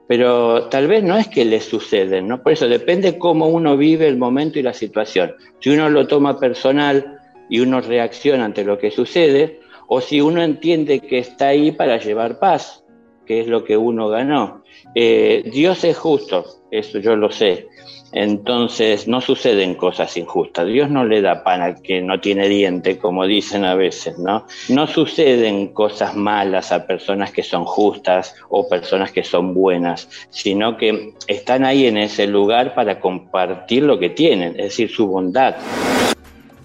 pero 0.08 0.68
tal 0.70 0.88
vez 0.88 1.04
no 1.04 1.18
es 1.18 1.28
que 1.28 1.46
le 1.46 1.60
suceden, 1.60 2.28
¿no? 2.28 2.44
Por 2.44 2.54
eso 2.54 2.68
depende 2.68 3.18
cómo 3.18 3.48
uno 3.48 3.78
vive 3.78 4.08
el 4.08 4.18
momento 4.18 4.60
y 4.60 4.64
la 4.64 4.74
situación. 4.74 5.34
Si 5.60 5.70
uno 5.70 5.90
lo 5.90 6.08
toma 6.08 6.40
personal 6.40 7.20
y 7.50 7.60
uno 7.60 7.82
reacciona 7.82 8.46
ante 8.46 8.64
lo 8.64 8.78
que 8.78 8.92
sucede, 8.92 9.60
o 9.88 10.02
si 10.02 10.22
uno 10.22 10.42
entiende 10.42 11.00
que 11.00 11.20
está 11.20 11.50
ahí 11.50 11.72
para 11.72 11.98
llevar 11.98 12.40
paz, 12.40 12.84
que 13.26 13.42
es 13.42 13.48
lo 13.48 13.64
que 13.64 13.78
uno 13.78 14.08
ganó. 14.10 14.64
Eh, 14.94 15.50
Dios 15.52 15.84
es 15.84 15.98
justo, 15.98 16.46
eso 16.72 17.00
yo 17.00 17.16
lo 17.16 17.32
sé. 17.32 17.68
Entonces 18.16 19.10
no 19.10 19.20
suceden 19.20 19.76
cosas 19.76 20.16
injustas. 20.16 20.68
Dios 20.68 20.90
no 20.90 21.04
le 21.04 21.22
da 21.22 21.44
pan 21.44 21.62
al 21.62 21.82
que 21.82 22.02
no 22.02 22.22
tiene 22.22 22.48
diente, 22.48 22.98
como 22.98 23.28
dicen 23.28 23.66
a 23.66 23.76
veces, 23.76 24.18
¿no? 24.18 24.48
No 24.70 24.88
suceden 24.88 25.74
cosas 25.74 26.16
malas 26.16 26.72
a 26.72 26.88
personas 26.88 27.32
que 27.32 27.44
son 27.44 27.66
justas 27.66 28.34
o 28.48 28.70
personas 28.70 29.12
que 29.12 29.26
son 29.26 29.54
buenas, 29.54 30.08
sino 30.30 30.78
que 30.78 31.14
están 31.28 31.66
ahí 31.66 31.88
en 31.88 31.98
ese 31.98 32.26
lugar 32.26 32.74
para 32.74 33.02
compartir 33.02 33.84
lo 33.84 34.00
que 34.00 34.10
tienen, 34.10 34.52
es 34.52 34.68
decir, 34.68 34.90
su 34.90 35.08
bondad. 35.08 35.56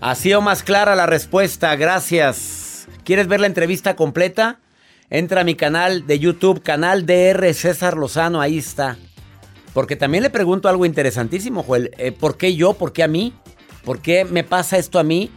Ha 0.00 0.14
sido 0.14 0.40
más 0.40 0.62
clara 0.62 0.94
la 0.94 1.06
respuesta, 1.06 1.74
gracias. 1.74 2.86
¿Quieres 3.02 3.26
ver 3.26 3.40
la 3.40 3.48
entrevista 3.48 3.96
completa? 3.96 4.60
Entra 5.10 5.40
a 5.40 5.44
mi 5.44 5.56
canal 5.56 6.06
de 6.06 6.20
YouTube, 6.20 6.62
canal 6.62 7.06
DR 7.06 7.52
César 7.54 7.96
Lozano, 7.96 8.40
ahí 8.40 8.58
está. 8.58 8.96
Porque 9.72 9.96
también 9.96 10.22
le 10.22 10.30
pregunto 10.30 10.68
algo 10.68 10.84
interesantísimo, 10.84 11.62
Joel. 11.62 11.90
Eh, 11.98 12.12
¿Por 12.12 12.36
qué 12.36 12.54
yo? 12.54 12.74
¿Por 12.74 12.92
qué 12.92 13.02
a 13.02 13.08
mí? 13.08 13.32
¿Por 13.84 14.00
qué 14.00 14.24
me 14.24 14.44
pasa 14.44 14.78
esto 14.78 14.98
a 14.98 15.02
mí? 15.02 15.30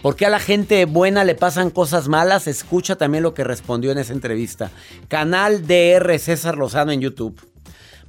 ¿Por 0.00 0.14
qué 0.14 0.26
a 0.26 0.30
la 0.30 0.38
gente 0.38 0.84
buena 0.84 1.24
le 1.24 1.34
pasan 1.34 1.70
cosas 1.70 2.06
malas? 2.06 2.46
Escucha 2.46 2.96
también 2.96 3.24
lo 3.24 3.34
que 3.34 3.42
respondió 3.42 3.90
en 3.90 3.98
esa 3.98 4.12
entrevista. 4.12 4.70
Canal 5.08 5.66
DR 5.66 6.18
César 6.18 6.56
Lozano 6.56 6.92
en 6.92 7.00
YouTube. 7.00 7.40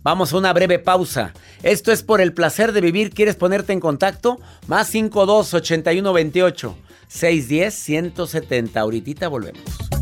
Vamos 0.04 0.32
a 0.32 0.38
una 0.38 0.54
breve 0.54 0.80
pausa. 0.80 1.34
Esto 1.64 1.92
es 1.92 2.04
por 2.04 2.22
el 2.22 2.34
placer 2.34 2.72
de 2.72 2.82
vivir. 2.82 3.10
¿Quieres 3.10 3.36
ponerte 3.36 3.74
en 3.74 3.80
contacto? 3.80 4.40
Más 4.68 4.88
52 4.88 5.54
81 5.56 6.14
28 6.14 6.78
610 7.08 7.74
170. 7.74 8.80
Ahorita 8.80 9.28
volvemos. 9.28 9.99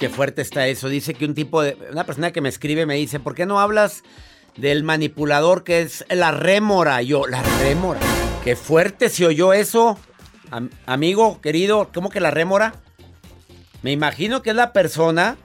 Qué 0.00 0.08
fuerte 0.08 0.42
está 0.42 0.66
eso. 0.66 0.88
Dice 0.88 1.14
que 1.14 1.26
un 1.26 1.34
tipo 1.34 1.62
de. 1.62 1.76
Una 1.92 2.04
persona 2.04 2.32
que 2.32 2.40
me 2.40 2.48
escribe 2.48 2.86
me 2.86 2.96
dice: 2.96 3.20
¿Por 3.20 3.36
qué 3.36 3.46
no 3.46 3.60
hablas 3.60 4.02
del 4.56 4.82
manipulador 4.82 5.62
que 5.62 5.82
es 5.82 6.04
la 6.08 6.32
rémora? 6.32 7.00
Yo, 7.02 7.26
la 7.28 7.42
rémora. 7.60 8.00
Qué 8.42 8.56
fuerte 8.56 9.10
se 9.10 9.26
oyó 9.26 9.52
eso. 9.52 9.98
amigo, 10.86 11.40
querido, 11.40 11.90
¿cómo 11.94 12.08
que 12.08 12.18
la 12.18 12.32
rémora? 12.32 12.74
Me 13.82 13.92
imagino 13.92 14.42
que 14.42 14.50
es 14.50 14.56
la 14.56 14.72
persona 14.72 15.36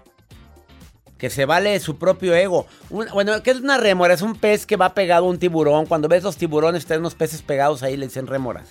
que 1.17 1.29
se 1.29 1.45
vale 1.45 1.79
su 1.79 1.97
propio 1.97 2.33
ego. 2.33 2.65
bueno, 2.89 3.43
¿qué 3.43 3.51
es 3.51 3.57
una 3.57 3.77
rémora? 3.77 4.13
Es 4.13 4.21
un 4.21 4.35
pez 4.35 4.65
que 4.65 4.77
va 4.77 4.93
pegado 4.93 5.25
a 5.25 5.29
un 5.29 5.37
tiburón. 5.37 5.85
Cuando 5.85 6.07
ves 6.07 6.23
los 6.23 6.37
tiburones, 6.37 6.83
están 6.83 6.99
unos 6.99 7.15
peces 7.15 7.41
pegados 7.41 7.83
ahí, 7.83 7.97
le 7.97 8.07
dicen 8.07 8.27
rémoras. 8.27 8.69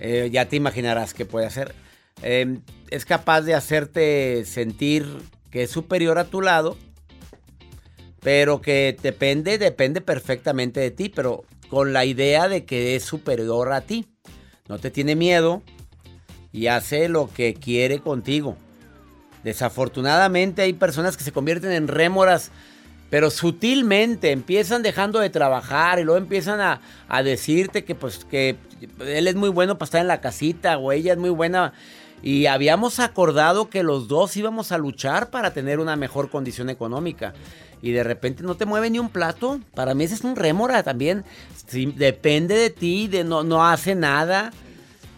Eh, 0.00 0.28
ya 0.32 0.46
te 0.48 0.56
imaginarás 0.56 1.14
qué 1.14 1.24
puede 1.24 1.46
hacer. 1.46 1.74
Em, 2.22 2.60
es 2.92 3.06
capaz 3.06 3.40
de 3.40 3.54
hacerte 3.54 4.44
sentir 4.44 5.06
que 5.50 5.62
es 5.62 5.70
superior 5.70 6.18
a 6.18 6.24
tu 6.24 6.42
lado, 6.42 6.76
pero 8.20 8.60
que 8.60 8.96
depende, 9.02 9.56
depende 9.56 10.02
perfectamente 10.02 10.78
de 10.78 10.90
ti, 10.90 11.08
pero 11.08 11.44
con 11.70 11.94
la 11.94 12.04
idea 12.04 12.48
de 12.48 12.66
que 12.66 12.94
es 12.94 13.02
superior 13.02 13.72
a 13.72 13.80
ti. 13.80 14.06
No 14.68 14.78
te 14.78 14.90
tiene 14.90 15.16
miedo 15.16 15.62
y 16.52 16.66
hace 16.66 17.08
lo 17.08 17.30
que 17.32 17.54
quiere 17.54 18.00
contigo. 18.00 18.58
Desafortunadamente 19.42 20.60
hay 20.60 20.74
personas 20.74 21.16
que 21.16 21.24
se 21.24 21.32
convierten 21.32 21.72
en 21.72 21.88
rémoras, 21.88 22.50
pero 23.08 23.30
sutilmente 23.30 24.32
empiezan 24.32 24.82
dejando 24.82 25.18
de 25.18 25.30
trabajar 25.30 25.98
y 25.98 26.04
luego 26.04 26.18
empiezan 26.18 26.60
a, 26.60 26.82
a 27.08 27.22
decirte 27.22 27.84
que 27.84 27.94
pues 27.94 28.26
que 28.26 28.56
él 29.00 29.28
es 29.28 29.34
muy 29.34 29.48
bueno 29.48 29.78
para 29.78 29.86
estar 29.86 30.00
en 30.02 30.08
la 30.08 30.20
casita 30.20 30.76
o 30.76 30.92
ella 30.92 31.12
es 31.14 31.18
muy 31.18 31.30
buena 31.30 31.72
y 32.22 32.46
habíamos 32.46 33.00
acordado 33.00 33.68
que 33.68 33.82
los 33.82 34.06
dos 34.06 34.36
íbamos 34.36 34.70
a 34.70 34.78
luchar 34.78 35.30
para 35.30 35.52
tener 35.52 35.80
una 35.80 35.96
mejor 35.96 36.30
condición 36.30 36.70
económica. 36.70 37.34
Y 37.82 37.90
de 37.90 38.04
repente 38.04 38.44
no 38.44 38.54
te 38.54 38.64
mueve 38.64 38.90
ni 38.90 39.00
un 39.00 39.08
plato. 39.08 39.60
Para 39.74 39.94
mí 39.94 40.04
ese 40.04 40.14
es 40.14 40.20
un 40.22 40.36
rémora 40.36 40.84
también. 40.84 41.24
depende 41.96 42.54
de 42.54 42.70
ti, 42.70 43.08
de 43.08 43.24
no, 43.24 43.42
no 43.42 43.66
hace 43.66 43.96
nada. 43.96 44.52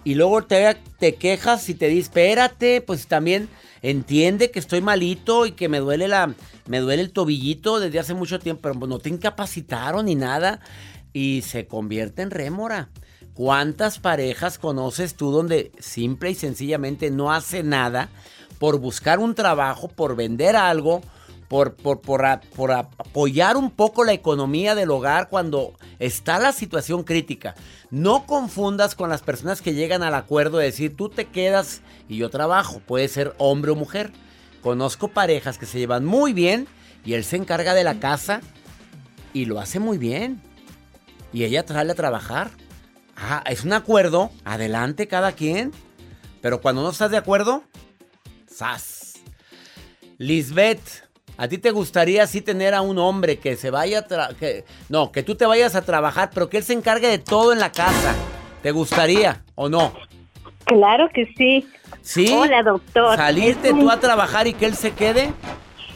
Y 0.03 0.15
luego 0.15 0.45
te, 0.45 0.77
quejas 1.19 1.69
y 1.69 1.75
te 1.75 1.89
dice, 1.89 2.03
espérate, 2.03 2.81
pues 2.81 3.07
también 3.07 3.51
entiende 3.83 4.51
que 4.51 4.59
estoy 4.59 4.81
malito 4.81 5.45
y 5.45 5.53
que 5.53 5.69
me 5.69 5.81
duele, 5.81 6.09
la, 6.09 6.35
me 6.67 6.81
duele 6.81 7.03
el 7.03 7.13
tobillito 7.13 7.81
desde 7.81 7.99
hace 7.99 8.15
mucho 8.15 8.39
tiempo, 8.39 8.63
pero 8.63 8.87
no 8.87 8.99
te 8.99 9.11
incapacitaron 9.11 10.07
ni 10.07 10.15
nada. 10.15 10.61
Y 11.13 11.43
se 11.43 11.67
convierte 11.67 12.23
en 12.23 12.31
rémora. 12.31 12.89
¿Cuántas 13.35 13.99
parejas 13.99 14.59
conoces 14.59 15.15
tú 15.17 15.33
donde 15.33 15.73
simple 15.81 16.31
y 16.31 16.35
sencillamente 16.37 17.11
no 17.11 17.33
hace 17.33 17.65
nada 17.65 18.09
por 18.61 18.79
buscar 18.79 19.19
un 19.19 19.35
trabajo, 19.35 19.89
por 19.89 20.15
vender 20.15 20.55
algo, 20.55 21.03
por, 21.49 21.75
por, 21.75 22.01
por, 22.01 22.73
apoyar 22.73 23.57
un 23.57 23.73
poco 23.73 24.05
la 24.05 24.13
economía 24.13 24.77
del 24.77 24.93
hogar 24.93 25.29
cuando 25.29 25.73
está 25.99 26.39
la 26.39 26.53
situación 26.53 27.03
crítica? 27.03 27.57
No 27.91 28.25
confundas 28.25 28.95
con 28.95 29.11
las 29.11 29.23
personas 29.23 29.61
que 29.61 29.75
llegan 29.75 30.05
al 30.05 30.15
acuerdo 30.15 30.59
de 30.59 30.67
decir 30.67 30.97
tú 30.97 31.09
te 31.09 31.25
quedas 31.25 31.83
y 32.09 32.19
yo 32.19 32.31
trabajo. 32.31 32.81
Puede 32.87 33.09
ser 33.09 33.35
hombre 33.39 33.73
o 33.73 33.75
mujer. 33.75 34.13
Conozco 34.63 35.09
parejas 35.09 35.59
que 35.59 35.67
se 35.67 35.81
llevan 35.81 36.05
muy 36.05 36.33
bien 36.33 36.69
y 37.05 37.15
él 37.15 37.25
se 37.25 37.37
encarga 37.37 37.75
de 37.75 37.83
la 37.83 37.99
casa 37.99 38.41
y 39.33 39.47
lo 39.47 39.59
hace 39.59 39.81
muy 39.81 39.99
bien. 39.99 40.41
Y 41.33 41.43
ella 41.43 41.65
sale 41.67 41.91
a 41.91 41.97
trabajar. 41.97 42.53
Ah, 43.27 43.43
es 43.47 43.65
un 43.65 43.73
acuerdo. 43.73 44.31
Adelante 44.45 45.09
cada 45.09 45.33
quien. 45.33 45.73
Pero 46.43 46.61
cuando 46.61 46.83
no 46.83 46.91
estás 46.91 47.11
de 47.11 47.17
acuerdo, 47.17 47.63
¡zas! 48.51 49.15
Lisbeth, 50.19 51.09
¿a 51.39 51.49
ti 51.49 51.57
te 51.59 51.71
gustaría 51.71 52.23
así 52.23 52.43
tener 52.43 52.75
a 52.75 52.83
un 52.83 52.99
hombre 52.99 53.39
que 53.39 53.57
se 53.57 53.71
vaya 53.71 54.01
a 54.11 54.35
que 54.35 54.65
No, 54.91 55.11
que 55.11 55.23
tú 55.23 55.35
te 55.37 55.47
vayas 55.47 55.75
a 55.75 55.83
trabajar, 55.83 56.31
pero 56.35 56.51
que 56.51 56.59
él 56.59 56.65
se 56.65 56.75
encargue 56.75 57.09
de 57.09 57.19
todo 57.19 57.53
en 57.53 57.61
la 57.61 57.73
casa? 57.73 58.15
¿Te 58.63 58.71
gustaría 58.73 59.43
o 59.55 59.69
no? 59.69 59.93
Claro 60.67 61.09
que 61.13 61.27
sí. 61.37 61.67
¿Sí? 62.03 62.31
Hola, 62.33 62.63
doctor. 62.63 63.17
¿Salirte 63.17 63.71
tú 63.71 63.91
a 63.91 63.99
trabajar 63.99 64.47
y 64.47 64.53
que 64.53 64.67
él 64.67 64.75
se 64.75 64.93
quede? 64.93 65.33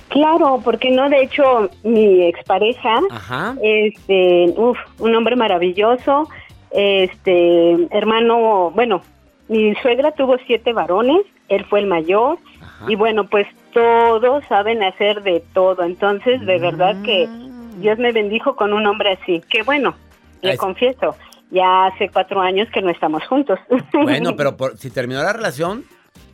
Claro, 0.09 0.61
porque 0.65 0.91
no, 0.91 1.09
de 1.11 1.23
hecho, 1.23 1.71
mi 1.83 2.25
expareja, 2.27 3.01
Ajá. 3.11 3.55
este, 3.63 4.47
uf, 4.57 4.79
un 4.99 5.15
hombre 5.15 5.37
maravilloso, 5.37 6.29
este, 6.71 7.89
hermano, 7.91 8.71
bueno, 8.71 9.03
mi 9.49 9.75
suegra 9.77 10.13
tuvo 10.13 10.37
siete 10.47 10.73
varones, 10.73 11.21
él 11.49 11.65
fue 11.65 11.81
el 11.81 11.87
mayor, 11.87 12.39
y 12.87 12.95
bueno, 12.95 13.25
pues 13.27 13.47
todos 13.73 14.45
saben 14.49 14.83
hacer 14.83 15.23
de 15.23 15.43
todo. 15.53 15.83
Entonces, 15.83 16.41
de 16.45 16.59
verdad 16.59 17.01
que 17.03 17.27
mm. 17.27 17.81
Dios 17.81 17.99
me 17.99 18.13
bendijo 18.13 18.57
con 18.57 18.73
un 18.73 18.87
hombre 18.87 19.19
así. 19.21 19.43
Que 19.51 19.63
bueno, 19.63 19.95
le 20.43 20.57
confieso, 20.57 21.17
ya 21.51 21.87
hace 21.87 22.09
cuatro 22.09 22.41
años 22.41 22.69
que 22.73 22.83
no 22.83 22.91
estamos 22.91 23.27
juntos. 23.27 23.59
Bueno, 23.93 24.37
pero 24.37 24.57
si 24.77 24.91
terminó 24.91 25.23
la 25.23 25.33
relación, 25.33 25.85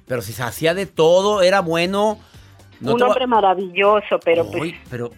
pero 0.07 0.23
si 0.23 0.33
se 0.33 0.43
hacía 0.43 0.75
de 0.75 0.87
todo, 0.87 1.43
era 1.43 1.61
bueno. 1.61 2.19
un 2.81 3.03
hombre 3.03 3.27
maravilloso, 3.27 4.19
pero 4.25 4.51
pues... 4.51 4.75
Pero, 4.91 5.11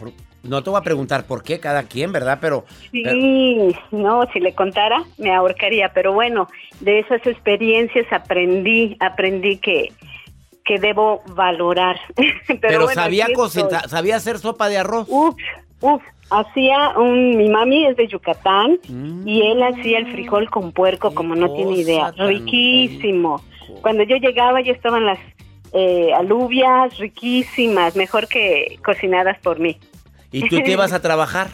no 0.48 0.62
te 0.62 0.70
voy 0.70 0.78
a 0.78 0.82
preguntar 0.82 1.26
por 1.26 1.42
qué 1.42 1.60
cada 1.60 1.84
quien, 1.84 2.12
¿verdad? 2.12 2.38
Pero 2.40 2.64
sí, 2.90 3.74
no, 3.90 4.26
si 4.32 4.40
le 4.40 4.54
contara 4.54 5.02
me 5.18 5.34
ahorcaría, 5.34 5.92
pero 5.92 6.12
bueno, 6.12 6.48
de 6.80 7.00
esas 7.00 7.26
experiencias 7.26 8.06
aprendí, 8.12 8.96
aprendí 9.00 9.58
que 9.58 9.92
que 10.66 10.78
debo 10.78 11.22
valorar. 11.28 11.96
pero, 12.60 12.88
sabía 12.88 13.28
cocinar, 13.34 13.88
sabía 13.88 14.16
hacer 14.16 14.38
sopa 14.38 14.68
de 14.68 14.78
arroz. 14.78 15.06
Uf, 15.08 15.36
uf, 15.80 16.02
hacía 16.28 16.98
un 16.98 17.36
mi 17.36 17.48
mami 17.48 17.86
es 17.86 17.96
de 17.96 18.08
Yucatán 18.08 18.78
y 19.24 19.42
él 19.42 19.62
hacía 19.62 19.98
el 19.98 20.10
frijol 20.12 20.50
con 20.50 20.72
puerco 20.72 21.14
como 21.14 21.34
no 21.34 21.52
tiene 21.54 21.76
idea, 21.76 22.10
riquísimo. 22.10 23.40
Cuando 23.80 24.02
yo 24.02 24.16
llegaba 24.16 24.60
ya 24.60 24.72
estaban 24.72 25.06
las 25.06 25.18
eh, 25.72 26.12
alubias 26.14 26.98
riquísimas, 26.98 27.96
mejor 27.96 28.28
que 28.28 28.78
cocinadas 28.84 29.38
por 29.40 29.60
mí. 29.60 29.78
¿Y 30.36 30.48
tú 30.48 30.60
te 30.60 30.72
ibas 30.72 30.92
a 30.92 31.00
trabajar? 31.02 31.48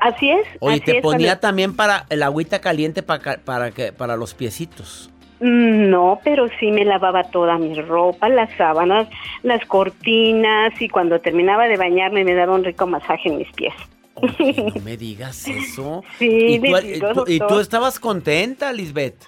Así 0.00 0.30
es. 0.30 0.46
Oye, 0.60 0.80
te 0.80 1.00
ponía 1.00 1.40
también 1.40 1.74
para 1.74 2.06
el 2.10 2.22
agüita 2.22 2.60
caliente 2.60 3.02
para, 3.02 3.38
para, 3.38 3.70
que, 3.70 3.92
para 3.92 4.16
los 4.16 4.34
piecitos. 4.34 5.10
Mm, 5.40 5.90
no, 5.90 6.20
pero 6.24 6.48
sí 6.58 6.70
me 6.70 6.84
lavaba 6.84 7.24
toda 7.24 7.58
mi 7.58 7.74
ropa, 7.80 8.28
las 8.28 8.50
sábanas, 8.56 9.08
las 9.42 9.64
cortinas 9.66 10.80
y 10.80 10.88
cuando 10.88 11.20
terminaba 11.20 11.68
de 11.68 11.76
bañarme 11.76 12.24
me 12.24 12.34
daba 12.34 12.54
un 12.54 12.64
rico 12.64 12.86
masaje 12.86 13.28
en 13.28 13.38
mis 13.38 13.52
pies. 13.52 13.74
no 14.20 14.80
me 14.84 14.96
digas 14.96 15.46
eso. 15.46 16.02
Sí, 16.18 16.60
¿Y 16.62 17.00
tú, 17.00 17.24
¿Y 17.26 17.38
tú 17.38 17.60
estabas 17.60 18.00
contenta, 18.00 18.72
Lisbeth? 18.72 19.22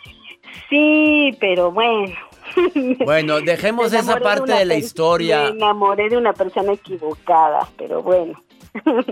Sí, 0.69 1.37
pero 1.39 1.71
bueno, 1.71 2.15
bueno, 3.05 3.41
dejemos 3.41 3.93
esa 3.93 4.19
parte 4.19 4.53
de, 4.53 4.65
la 4.65 4.77
historia. 4.77 5.43
Me 5.43 5.49
enamoré 5.51 6.09
de 6.09 6.17
una 6.17 6.33
persona 6.33 6.73
equivocada, 6.73 7.69
pero 7.77 8.03
bueno. 8.03 8.43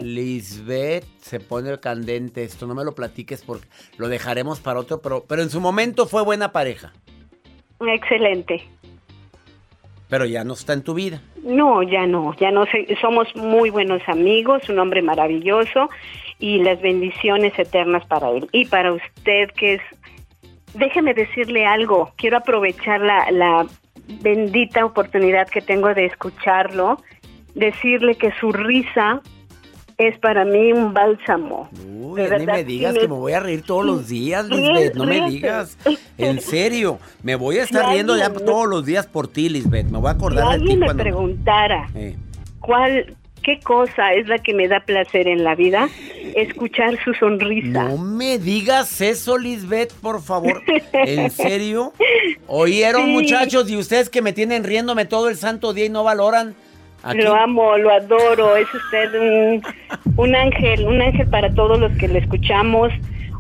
Lisbeth 0.01 1.05
se 1.21 1.40
pone 1.40 1.71
el 1.71 1.81
candente. 1.81 2.44
Esto 2.44 2.66
no 2.66 2.75
me 2.75 2.85
lo 2.85 2.94
platiques 2.94 3.42
porque 3.42 3.66
lo 3.97 4.09
dejaremos 4.09 4.61
para 4.61 4.81
otro, 4.81 5.01
pero, 5.01 5.25
pero 5.29 5.42
en 5.42 5.51
su 5.51 5.61
momento 5.61 6.07
fue 6.07 6.23
buena 6.23 6.53
pareja. 6.53 6.92
Excelente. 7.81 8.62
Pero 10.09 10.25
ya 10.25 10.42
no 10.42 10.55
está 10.55 10.73
en 10.73 10.83
tu 10.83 10.94
vida. 10.94 11.21
No, 11.42 11.83
ya 11.83 12.07
no, 12.07 12.35
ya 12.37 12.51
no 12.51 12.66
sé, 12.66 12.87
somos 13.01 13.35
muy 13.37 13.71
buenos 13.71 14.03
amigos, 14.09 14.68
un 14.68 14.79
hombre 14.79 15.03
maravilloso 15.03 15.88
y 16.38 16.62
las 16.62 16.81
bendiciones 16.81 17.59
eternas 17.59 18.07
para 18.07 18.31
él 18.31 18.49
y 18.53 18.64
para 18.66 18.92
usted 18.92 19.51
que 19.53 19.75
es 19.75 19.83
déjeme 20.75 21.14
decirle 21.14 21.66
algo, 21.66 22.12
quiero 22.16 22.38
aprovechar 22.38 23.01
la, 23.01 23.31
la 23.31 23.66
bendita 24.23 24.85
oportunidad 24.85 25.49
que 25.49 25.61
tengo 25.61 25.92
de 25.94 26.07
escucharlo, 26.07 27.03
decirle 27.55 28.14
que 28.16 28.33
su 28.40 28.53
risa 28.53 29.21
es 29.99 30.17
para 30.21 30.45
mí 30.45 30.73
un 30.73 30.95
bálsamo. 30.95 31.69
ni 31.73 32.47
me 32.47 32.65
digas 32.65 32.95
que 32.95 33.09
me 33.09 33.15
voy 33.15 33.33
a 33.33 33.41
reír 33.41 33.63
todos 33.63 33.85
los 33.85 34.09
días, 34.09 34.49
Lisbeth. 34.49 34.95
No 34.95 35.05
me 35.05 35.29
digas. 35.29 35.77
En 36.17 36.41
serio, 36.41 37.01
me 37.25 37.35
voy 37.35 37.59
a 37.59 37.65
estar 37.65 37.93
riendo 37.93 38.17
ya 38.17 38.33
todos 38.33 38.69
los 38.69 38.87
días 38.87 39.09
por 39.09 39.27
ti, 39.27 39.49
Lisbeth. 39.49 39.87
Me 39.87 39.99
voy 39.99 40.09
a 40.09 40.13
acordar 40.13 40.45
si 40.45 40.49
de 40.51 40.55
alguien 40.55 40.79
me 40.81 40.95
preguntara 40.95 41.91
cuál, 42.61 43.17
qué 43.43 43.59
cosa 43.59 44.15
es 44.15 44.29
la 44.29 44.39
que 44.39 44.55
me 44.55 44.69
da 44.69 44.79
placer 44.81 45.27
en 45.27 45.43
la 45.43 45.57
vida, 45.57 45.89
escuchar 46.37 46.97
su 47.03 47.13
sonrisa. 47.15 47.89
No 47.89 47.99
me 47.99 48.39
digas 48.39 49.01
eso, 49.01 49.37
Lisbeth, 49.37 49.93
por 49.95 50.23
favor. 50.23 50.63
¿En 50.93 51.29
serio? 51.33 51.93
¿Oyeron, 52.47 53.11
muchachos? 53.11 53.69
Y 53.69 53.77
ustedes 53.77 54.11
que 54.11 54.23
me 54.23 54.33
tienen 54.33 54.63
riéndome 54.63 55.07
todo 55.07 55.29
el 55.29 55.37
santo 55.37 55.73
día 55.73 55.87
y 55.87 55.91
no 55.91 56.05
valoran 56.05 56.55
lo 57.14 57.35
amo, 57.35 57.77
lo 57.77 57.90
adoro, 57.90 58.57
es 58.57 58.66
usted 58.73 59.61
un, 60.16 60.35
ángel, 60.35 60.87
un 60.87 61.01
ángel 61.01 61.29
para 61.29 61.53
todos 61.55 61.79
los 61.79 61.92
que 61.99 62.09
le 62.09 62.18
escuchamos, 62.21 62.92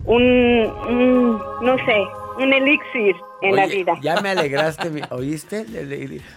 un, 0.04 1.38
no 1.62 1.76
sé, 1.84 1.96
un 2.38 2.52
elixir 2.52 3.16
en 3.42 3.56
la 3.56 3.66
vida. 3.66 3.94
Ya 4.00 4.20
me 4.20 4.30
alegraste, 4.30 4.90
¿oíste? 5.10 5.66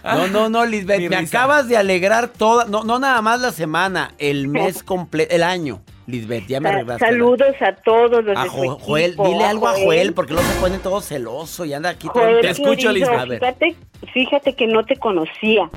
No, 0.04 0.26
no, 0.28 0.48
no, 0.48 0.64
Lisbeth, 0.66 1.08
me 1.08 1.16
acabas 1.16 1.68
de 1.68 1.76
alegrar 1.76 2.28
toda, 2.28 2.66
no, 2.66 2.84
no 2.84 2.98
nada 2.98 3.20
más 3.22 3.40
la 3.40 3.52
semana, 3.52 4.12
el 4.18 4.48
mes 4.48 4.82
completo, 4.82 5.34
el 5.34 5.42
año. 5.42 5.80
Lisbeth, 6.06 6.46
ya 6.46 6.60
me 6.60 6.68
arreglaste. 6.68 7.04
Saludos 7.04 7.54
a 7.60 7.72
todos 7.76 8.24
los 8.24 8.36
a 8.36 8.48
Joel, 8.48 9.16
dile 9.16 9.44
algo 9.44 9.68
a 9.68 9.74
Joel, 9.74 10.12
porque 10.14 10.32
luego 10.32 10.48
se 10.48 10.60
pone 10.60 10.78
todo 10.78 11.00
celoso 11.00 11.64
y 11.64 11.72
anda 11.74 11.90
aquí. 11.90 12.08
te 12.40 12.50
escucho, 12.50 12.92
Lisbeth. 12.92 13.28
Fíjate, 13.28 13.76
fíjate 14.12 14.54
que 14.54 14.66
no 14.66 14.84
te 14.84 14.96
conocía. 14.96 15.70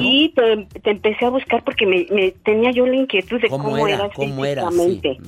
Y, 0.00 0.30
te, 0.30 0.90
empecé 0.90 1.26
a 1.26 1.30
buscar 1.30 1.62
porque 1.62 1.86
me, 1.86 2.30
tenía 2.44 2.70
yo 2.72 2.86
la 2.86 2.96
inquietud 2.96 3.40
de 3.40 3.48
cómo, 3.48 3.64
cómo 3.64 4.44
eras 4.44 4.64
cómo 4.64 4.82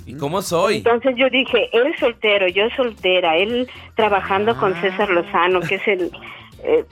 ¿Y 0.07 0.15
cómo 0.17 0.43
soy? 0.43 0.79
Entonces 0.79 1.15
yo 1.17 1.31
dije, 1.31 1.69
él 1.73 1.95
soltero, 2.01 2.49
yo 2.49 2.69
soltera, 2.77 3.37
él 3.37 3.69
trabajando 3.95 4.57
con 4.59 4.75
ah. 4.75 4.81
César 4.81 5.11
Lozano, 5.11 5.61
que 5.61 5.77
es 5.77 5.87
el 5.87 6.11
eh, 6.65 6.85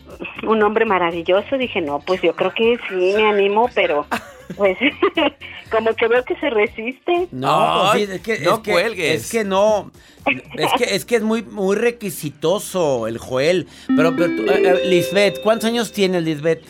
un 0.45 0.63
hombre 0.63 0.85
maravilloso. 0.85 1.59
Dije, 1.59 1.81
no, 1.81 2.01
pues 2.01 2.23
yo 2.23 2.35
creo 2.37 2.53
que 2.53 2.79
sí, 2.89 3.15
me 3.17 3.29
animo, 3.29 3.69
pero 3.75 4.07
pues 4.57 4.79
como 5.71 5.95
que 5.95 6.09
veo 6.09 6.25
que 6.25 6.37
se 6.37 6.51
resiste. 6.51 7.29
No, 7.33 7.91
pues 7.93 8.09
es 8.09 8.21
que, 8.21 8.39
no 8.41 8.63
cuelgues. 8.63 9.25
Es 9.25 9.31
que 9.31 9.45
no, 9.45 9.91
es 10.27 10.73
que 10.79 10.95
es 10.95 11.05
que 11.05 11.17
es 11.17 11.23
muy 11.23 11.43
muy 11.43 11.77
requisitoso 11.77 13.07
el 13.07 13.19
Joel. 13.19 13.67
Pero, 13.95 14.15
pero 14.17 14.33
eh, 14.53 14.63
eh, 14.65 14.87
Lisbeth, 14.87 15.41
¿cuántos 15.43 15.69
años 15.69 15.93
tiene 15.93 16.21
Lisbeth? 16.21 16.63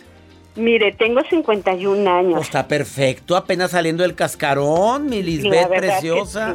Mire, 0.57 0.93
tengo 0.93 1.21
51 1.29 2.11
años. 2.11 2.35
Pues 2.35 2.47
está 2.47 2.67
perfecto, 2.67 3.37
apenas 3.37 3.73
saliendo 3.73 4.03
del 4.03 4.15
cascarón, 4.15 5.07
mi 5.07 5.23
Lisbeth 5.23 5.69
preciosa. 5.69 6.55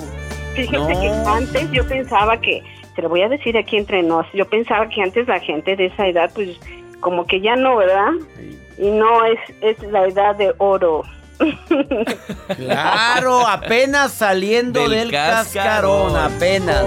Fíjese 0.55 0.93
que 0.99 1.09
antes 1.27 1.71
yo 1.71 1.87
pensaba 1.87 2.41
que 2.41 2.63
te 2.95 3.01
lo 3.03 3.09
voy 3.09 3.21
a 3.21 3.29
decir 3.29 3.57
aquí 3.57 3.77
entre 3.77 4.03
nos, 4.03 4.25
yo 4.33 4.49
pensaba 4.49 4.89
que 4.89 5.01
antes 5.01 5.27
la 5.27 5.39
gente 5.39 5.75
de 5.75 5.85
esa 5.85 6.07
edad, 6.07 6.31
pues 6.33 6.57
como 7.01 7.25
que 7.25 7.41
ya 7.41 7.55
no, 7.55 7.77
¿verdad? 7.77 8.11
Y 8.77 8.89
no 8.89 9.25
es, 9.25 9.39
es 9.61 9.81
la 9.91 10.07
edad 10.07 10.35
de 10.35 10.53
oro. 10.57 11.03
Claro, 12.55 13.47
apenas 13.47 14.13
saliendo 14.13 14.87
del, 14.89 15.11
cascarón, 15.11 16.15
apenas. 16.15 16.85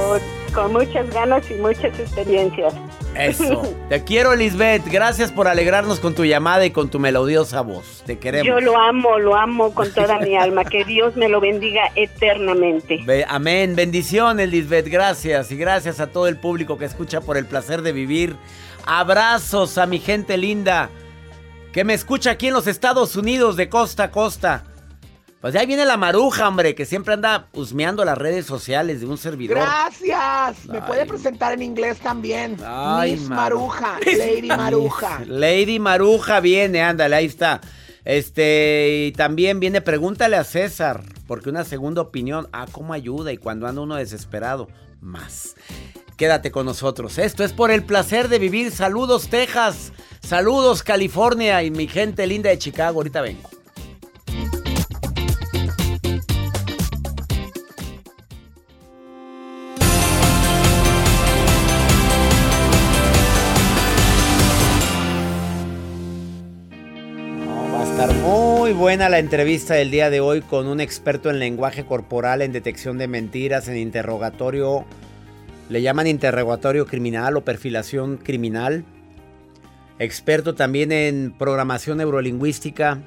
Con, 0.53 0.72
muchas 0.72 1.11
ganas 1.11 1.50
y 1.50 1.55
muchas 1.55 1.98
experiencias. 1.98 2.74
Eso. 3.16 3.62
Te 3.88 4.05
quiero, 4.05 4.37
Lisbeth. 4.37 4.87
Gracias 4.87 5.33
por 5.33 5.48
alegrarnos 5.48 5.98
con 5.98 6.14
tu 6.14 6.24
llamada 6.24 6.64
y 6.64 6.70
con 6.70 6.90
tu 6.90 7.00
melodiosa 7.00 7.62
voz. 7.62 8.03
Te 8.07 8.18
queremos. 8.18 8.46
Yo 8.46 8.61
lo 8.61 8.79
amo, 8.79 9.18
lo 9.18 9.35
amo 9.35 9.74
con 9.74 9.90
toda 9.92 10.18
mi 10.18 10.37
alma. 10.37 10.64
Que 10.64 10.85
Dios 10.85 11.16
me 11.16 11.29
lo 11.29 11.40
bendiga 11.40 11.90
eternamente. 11.96 13.05
amén. 13.27 13.74
Bendiciones, 13.74 14.48
Lisbeth. 14.48 14.87
Gracias. 14.88 15.50
Y 15.50 15.57
gracias 15.57 15.98
a 15.98 16.09
todo 16.09 16.29
el 16.29 16.37
público 16.37 16.79
que 16.79 16.85
escucha 16.85 17.20
por 17.20 17.37
el 17.37 17.46
placer 17.46 17.83
de 17.83 17.92
vivir. 17.92 18.37
Abrazos 18.86 19.78
a 19.78 19.86
mi 19.86 19.98
gente 19.98 20.36
linda 20.36 20.90
que 21.72 21.84
me 21.84 21.94
escucha 21.94 22.32
aquí 22.32 22.48
en 22.48 22.54
los 22.54 22.66
Estados 22.66 23.16
Unidos 23.16 23.56
de 23.56 23.68
costa 23.68 24.04
a 24.04 24.10
costa. 24.10 24.64
Pues 25.40 25.52
ya 25.52 25.66
viene 25.66 25.84
la 25.84 25.98
maruja, 25.98 26.48
hombre, 26.48 26.74
que 26.74 26.86
siempre 26.86 27.12
anda 27.12 27.48
husmeando 27.52 28.02
las 28.04 28.16
redes 28.16 28.46
sociales 28.46 29.00
de 29.00 29.06
un 29.06 29.18
servidor. 29.18 29.58
Gracias. 29.58 30.64
Me 30.66 30.80
puede 30.80 31.04
presentar 31.04 31.52
en 31.52 31.62
inglés 31.62 31.98
también. 31.98 32.56
Ay, 32.64 33.12
Miss 33.12 33.28
Maruja. 33.28 33.98
Lady 34.06 34.48
Maruja. 34.48 35.20
Lady 35.26 35.78
Maruja 35.78 36.40
viene, 36.40 36.80
ándale, 36.80 37.16
ahí 37.16 37.26
está. 37.26 37.60
Este, 38.04 39.08
y 39.08 39.12
también 39.12 39.60
viene, 39.60 39.80
pregúntale 39.80 40.36
a 40.36 40.44
César, 40.44 41.02
porque 41.26 41.50
una 41.50 41.64
segunda 41.64 42.00
opinión, 42.00 42.48
ah, 42.52 42.66
cómo 42.70 42.92
ayuda 42.94 43.32
y 43.32 43.36
cuando 43.36 43.66
anda 43.66 43.82
uno 43.82 43.96
desesperado, 43.96 44.68
más. 45.00 45.56
Quédate 46.16 46.50
con 46.50 46.66
nosotros. 46.66 47.18
Esto 47.18 47.44
es 47.44 47.53
por 47.53 47.70
el 47.70 47.85
placer 47.85 48.29
de 48.29 48.38
vivir. 48.38 48.70
Saludos, 48.70 49.29
Texas. 49.29 49.92
Saludos 50.20 50.83
California 50.83 51.62
y 51.62 51.70
mi 51.70 51.87
gente 51.87 52.27
linda 52.27 52.50
de 52.50 52.59
Chicago. 52.59 52.98
Ahorita 52.98 53.20
vengo. 53.20 53.50
muy 68.22 68.72
buena 68.72 69.11
la 69.11 69.18
entrevista 69.18 69.74
del 69.74 69.90
día 69.90 70.09
de 70.09 70.20
hoy 70.20 70.40
con 70.40 70.66
un 70.66 70.81
experto 70.81 71.29
en 71.29 71.38
lenguaje 71.38 71.85
corporal, 71.85 72.40
en 72.40 72.53
detección 72.53 72.96
de 72.96 73.09
mentiras, 73.09 73.68
en 73.68 73.77
interrogatorio. 73.77 74.87
Le 75.68 75.83
llaman 75.83 76.07
interrogatorio 76.07 76.87
criminal 76.87 77.37
o 77.37 77.44
perfilación 77.44 78.18
criminal 78.18 78.85
experto 79.98 80.55
también 80.55 80.92
en 80.92 81.35
programación 81.37 81.98
neurolingüística. 81.98 83.03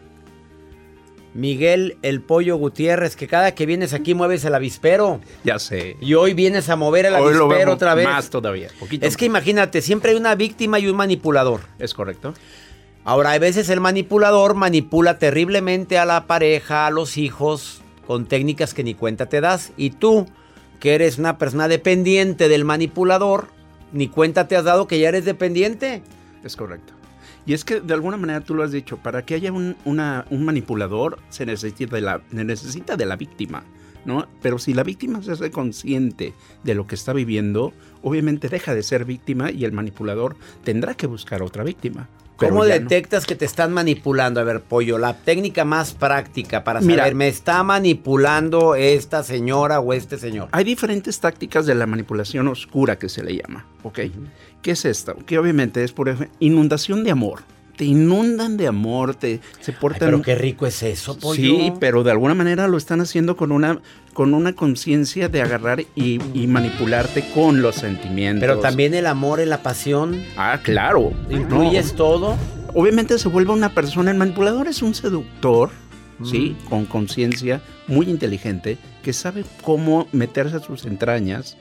Miguel 1.33 1.97
El 2.01 2.21
Pollo 2.21 2.55
Gutiérrez, 2.55 3.15
que 3.15 3.27
cada 3.27 3.53
que 3.53 3.67
vienes 3.67 3.93
aquí 3.93 4.15
mueves 4.15 4.43
el 4.45 4.55
avispero. 4.55 5.19
Ya 5.43 5.59
sé. 5.59 5.95
Y 6.01 6.15
hoy 6.15 6.33
vienes 6.33 6.69
a 6.69 6.75
mover 6.75 7.05
el 7.05 7.15
avispero 7.15 7.73
otra 7.73 7.93
vez. 7.93 8.07
Más 8.07 8.29
todavía. 8.29 8.69
es 9.01 9.17
que 9.17 9.25
imagínate, 9.25 9.81
siempre 9.81 10.11
hay 10.11 10.17
una 10.17 10.33
víctima 10.33 10.79
y 10.79 10.87
un 10.87 10.95
manipulador. 10.95 11.61
Es 11.77 11.93
correcto. 11.93 12.33
Ahora, 13.03 13.33
a 13.33 13.39
veces 13.39 13.69
el 13.69 13.79
manipulador 13.79 14.55
manipula 14.55 15.19
terriblemente 15.19 15.97
a 15.97 16.05
la 16.05 16.25
pareja, 16.25 16.87
a 16.87 16.91
los 16.91 17.17
hijos, 17.17 17.81
con 18.05 18.25
técnicas 18.25 18.73
que 18.73 18.83
ni 18.83 18.95
cuenta 18.95 19.27
te 19.27 19.39
das. 19.39 19.71
Y 19.77 19.91
tú, 19.91 20.25
que 20.79 20.95
eres 20.95 21.17
una 21.17 21.37
persona 21.37 21.67
dependiente 21.67 22.49
del 22.49 22.65
manipulador, 22.65 23.47
ni 23.91 24.07
cuenta 24.07 24.47
te 24.47 24.55
has 24.55 24.63
dado 24.63 24.87
que 24.87 24.99
ya 24.99 25.09
eres 25.09 25.25
dependiente. 25.25 26.03
Es 26.43 26.55
correcto. 26.55 26.93
Y 27.45 27.53
es 27.53 27.63
que 27.63 27.79
de 27.79 27.93
alguna 27.93 28.17
manera 28.17 28.41
tú 28.41 28.53
lo 28.53 28.63
has 28.63 28.71
dicho, 28.71 28.97
para 28.97 29.25
que 29.25 29.35
haya 29.35 29.53
un, 29.53 29.75
manipulador 30.29 31.19
se 31.29 31.45
necesita 31.45 31.95
de, 31.95 32.01
la, 32.01 32.21
necesita 32.31 32.97
de 32.97 33.05
la 33.05 33.15
víctima, 33.15 33.63
¿no? 34.03 34.27
Pero 34.41 34.59
si 34.59 34.73
la 34.73 34.83
víctima 34.83 35.23
se 35.23 35.31
hace 35.31 35.49
consciente 35.49 36.33
de 36.65 36.75
lo 36.75 36.87
que 36.87 36.95
está 36.95 37.13
viviendo, 37.13 37.73
obviamente 38.01 38.49
deja 38.49 38.75
de 38.75 38.83
ser 38.83 39.05
víctima 39.05 39.49
y 39.49 39.63
el 39.63 39.71
manipulador 39.71 40.35
tendrá 40.65 40.95
que 40.95 41.07
buscar 41.07 41.41
otra 41.41 41.63
víctima. 41.63 42.09
¿Cómo 42.37 42.63
detectas 42.63 43.25
que 43.25 43.35
te 43.35 43.45
están 43.45 43.73
manipulando? 43.73 44.39
A 44.39 44.43
ver, 44.43 44.61
Pollo, 44.61 44.97
la 44.97 45.13
técnica 45.13 45.65
más 45.65 45.93
práctica 45.93 46.63
para 46.63 46.81
saber, 46.81 47.15
¿me 47.15 47.27
está 47.27 47.63
manipulando 47.63 48.75
esta 48.75 49.23
señora 49.23 49.79
o 49.79 49.93
este 49.93 50.17
señor? 50.17 50.49
Hay 50.51 50.63
diferentes 50.63 51.19
tácticas 51.19 51.65
de 51.65 51.75
la 51.75 51.85
manipulación 51.85 52.47
oscura 52.47 52.97
que 52.97 53.09
se 53.09 53.23
le 53.23 53.35
llama, 53.35 53.65
¿ok? 53.83 53.99
¿Qué 54.61 54.71
es 54.71 54.85
esto? 54.85 55.15
Que 55.25 55.39
obviamente 55.39 55.83
es 55.83 55.91
por 55.91 56.09
ejemplo, 56.09 56.35
inundación 56.39 57.03
de 57.03 57.11
amor 57.11 57.39
te 57.77 57.85
inundan 57.85 58.57
de 58.57 58.67
amor, 58.67 59.15
te 59.15 59.39
se 59.61 59.71
portan. 59.71 60.09
pero 60.09 60.21
qué 60.21 60.35
rico 60.35 60.65
es 60.65 60.83
eso, 60.83 61.17
pollo. 61.17 61.41
Sí, 61.41 61.71
pero 61.79 62.03
de 62.03 62.11
alguna 62.11 62.33
manera 62.33 62.67
lo 62.67 62.75
están 62.75 62.99
haciendo 62.99 63.37
con 63.37 63.51
una 63.51 63.79
con 64.13 64.33
una 64.33 64.53
conciencia 64.53 65.29
de 65.29 65.43
agarrar 65.43 65.85
y, 65.95 66.17
manipularte 66.47 67.23
con 67.35 67.61
los 67.61 67.75
sentimientos. 67.75 68.41
Pero 68.41 68.59
también 68.59 68.95
el 68.95 69.05
amor 69.05 69.39
y 69.39 69.45
la 69.45 69.61
pasión. 69.61 70.23
Ah, 70.35 70.59
claro. 70.63 71.13
¿Incluyes 71.29 71.93
todo? 71.93 72.35
Obviamente 72.73 73.19
se 73.19 73.29
vuelve 73.29 73.53
una 73.53 73.75
persona. 73.75 74.09
El 74.09 74.17
manipulador 74.17 74.67
es 74.67 74.81
un 74.81 74.95
seductor 74.95 75.69
¿sí? 76.23 76.55
Mm. 76.59 76.69
Con 76.69 76.85
conciencia, 76.85 77.61
muy 77.87 78.09
inteligente, 78.09 78.77
que 79.03 79.13
sabe 79.13 79.45
cómo 79.61 80.07
meterse 80.11 80.57
a 80.57 80.59
sus 80.59 80.85
entrañas. 80.85 81.57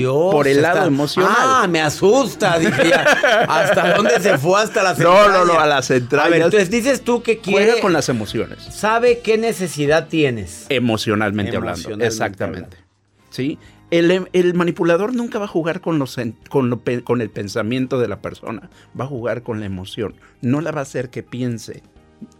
Por 0.00 0.48
el 0.48 0.62
lado 0.62 0.86
emocional. 0.86 1.34
Ah, 1.36 1.66
me 1.68 1.80
asusta. 1.80 2.58
Dije, 2.58 2.92
¿hasta 3.48 3.94
dónde 3.94 4.20
se 4.20 4.36
fue? 4.38 4.60
Hasta 4.60 4.82
las 4.82 4.98
entrañas. 4.98 5.28
No, 5.28 5.44
no, 5.46 5.54
no, 5.54 5.60
a 5.60 5.66
las 5.66 5.90
entrañas. 5.90 6.34
entonces 6.36 6.70
dices 6.70 7.02
tú 7.02 7.22
que 7.22 7.38
quiere. 7.38 7.80
con 7.80 7.92
las 7.92 8.08
emociones. 8.08 8.58
Sabe 8.62 9.20
qué 9.20 9.38
necesidad 9.38 10.08
tienes. 10.08 10.66
Emocionalmente, 10.68 11.56
hablando. 11.56 12.04
Exactamente. 12.04 12.76
¿Sí? 13.30 13.58
El, 13.90 14.54
manipulador 14.54 15.14
nunca 15.14 15.38
va 15.38 15.44
a 15.44 15.48
jugar 15.48 15.82
con, 15.82 15.98
los, 15.98 16.18
con, 16.48 16.82
con 17.04 17.20
el 17.20 17.30
pensamiento 17.30 17.98
de 17.98 18.08
la 18.08 18.22
persona, 18.22 18.70
va 18.98 19.04
a 19.04 19.08
jugar 19.08 19.42
con 19.42 19.60
la 19.60 19.66
emoción. 19.66 20.14
No 20.40 20.62
la 20.62 20.70
va 20.70 20.80
a 20.80 20.82
hacer 20.82 21.10
que 21.10 21.22
piense, 21.22 21.82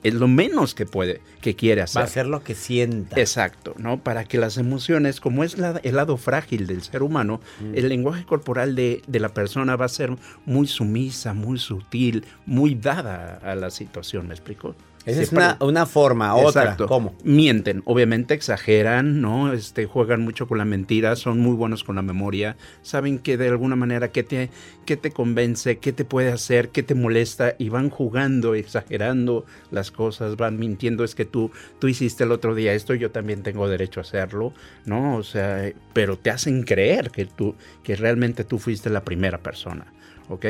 es 0.02 0.14
lo 0.14 0.28
menos 0.28 0.74
que 0.74 0.86
puede, 0.86 1.20
que 1.40 1.54
quiere 1.54 1.82
hacer. 1.82 2.00
Va 2.00 2.04
a 2.04 2.06
hacer 2.06 2.26
lo 2.26 2.42
que 2.42 2.54
sienta. 2.54 3.20
Exacto, 3.20 3.74
¿no? 3.78 4.02
Para 4.02 4.24
que 4.24 4.38
las 4.38 4.58
emociones, 4.58 5.20
como 5.20 5.44
es 5.44 5.56
el 5.82 5.96
lado 5.96 6.16
frágil 6.16 6.66
del 6.66 6.82
ser 6.82 7.02
humano, 7.02 7.40
mm. 7.60 7.74
el 7.74 7.88
lenguaje 7.88 8.24
corporal 8.24 8.74
de, 8.74 9.02
de, 9.06 9.20
la 9.20 9.28
persona 9.30 9.76
va 9.76 9.86
a 9.86 9.88
ser 9.88 10.16
muy 10.44 10.66
sumisa, 10.66 11.34
muy 11.34 11.58
sutil, 11.58 12.24
muy 12.46 12.74
dada 12.74 13.38
a 13.42 13.54
la 13.54 13.70
situación, 13.70 14.28
¿me 14.28 14.34
explico? 14.34 14.74
Esa 15.04 15.22
es 15.22 15.32
una, 15.32 15.56
una, 15.60 15.84
forma, 15.84 16.34
otra. 16.36 16.76
¿Cómo? 16.76 17.14
Mienten, 17.24 17.82
obviamente 17.86 18.34
exageran, 18.34 19.20
¿no? 19.20 19.52
Este, 19.52 19.86
juegan 19.86 20.22
mucho 20.22 20.46
con 20.46 20.58
la 20.58 20.64
mentira, 20.64 21.16
son 21.16 21.40
muy 21.40 21.56
buenos 21.56 21.82
con 21.82 21.96
la 21.96 22.02
memoria, 22.02 22.56
saben 22.82 23.18
que 23.18 23.36
de 23.36 23.48
alguna 23.48 23.74
manera 23.74 24.12
qué 24.12 24.22
te, 24.22 24.50
qué 24.86 24.96
te 24.96 25.10
convence, 25.10 25.78
qué 25.78 25.92
te 25.92 26.04
puede 26.04 26.30
hacer, 26.30 26.68
qué 26.68 26.84
te 26.84 26.94
molesta, 26.94 27.56
y 27.58 27.68
van 27.68 27.90
jugando, 27.90 28.54
exagerando 28.54 29.44
las 29.72 29.90
cosas, 29.90 30.36
van 30.36 30.58
mintiendo, 30.58 31.02
es 31.02 31.16
que 31.16 31.24
tú, 31.24 31.50
tú 31.80 31.88
hiciste 31.88 32.22
el 32.22 32.30
otro 32.30 32.54
día 32.54 32.72
esto, 32.72 32.94
yo 32.94 33.10
también 33.10 33.42
tengo 33.42 33.68
derecho 33.68 33.98
a 33.98 34.02
hacerlo, 34.02 34.52
¿no? 34.84 35.16
O 35.16 35.24
sea, 35.24 35.72
pero 35.92 36.16
te 36.16 36.30
hacen 36.30 36.62
creer 36.62 37.10
que 37.10 37.26
tú, 37.26 37.56
que 37.82 37.96
realmente 37.96 38.44
tú 38.44 38.58
fuiste 38.58 38.88
la 38.88 39.02
primera 39.02 39.38
persona, 39.38 39.86
¿ok? 40.28 40.46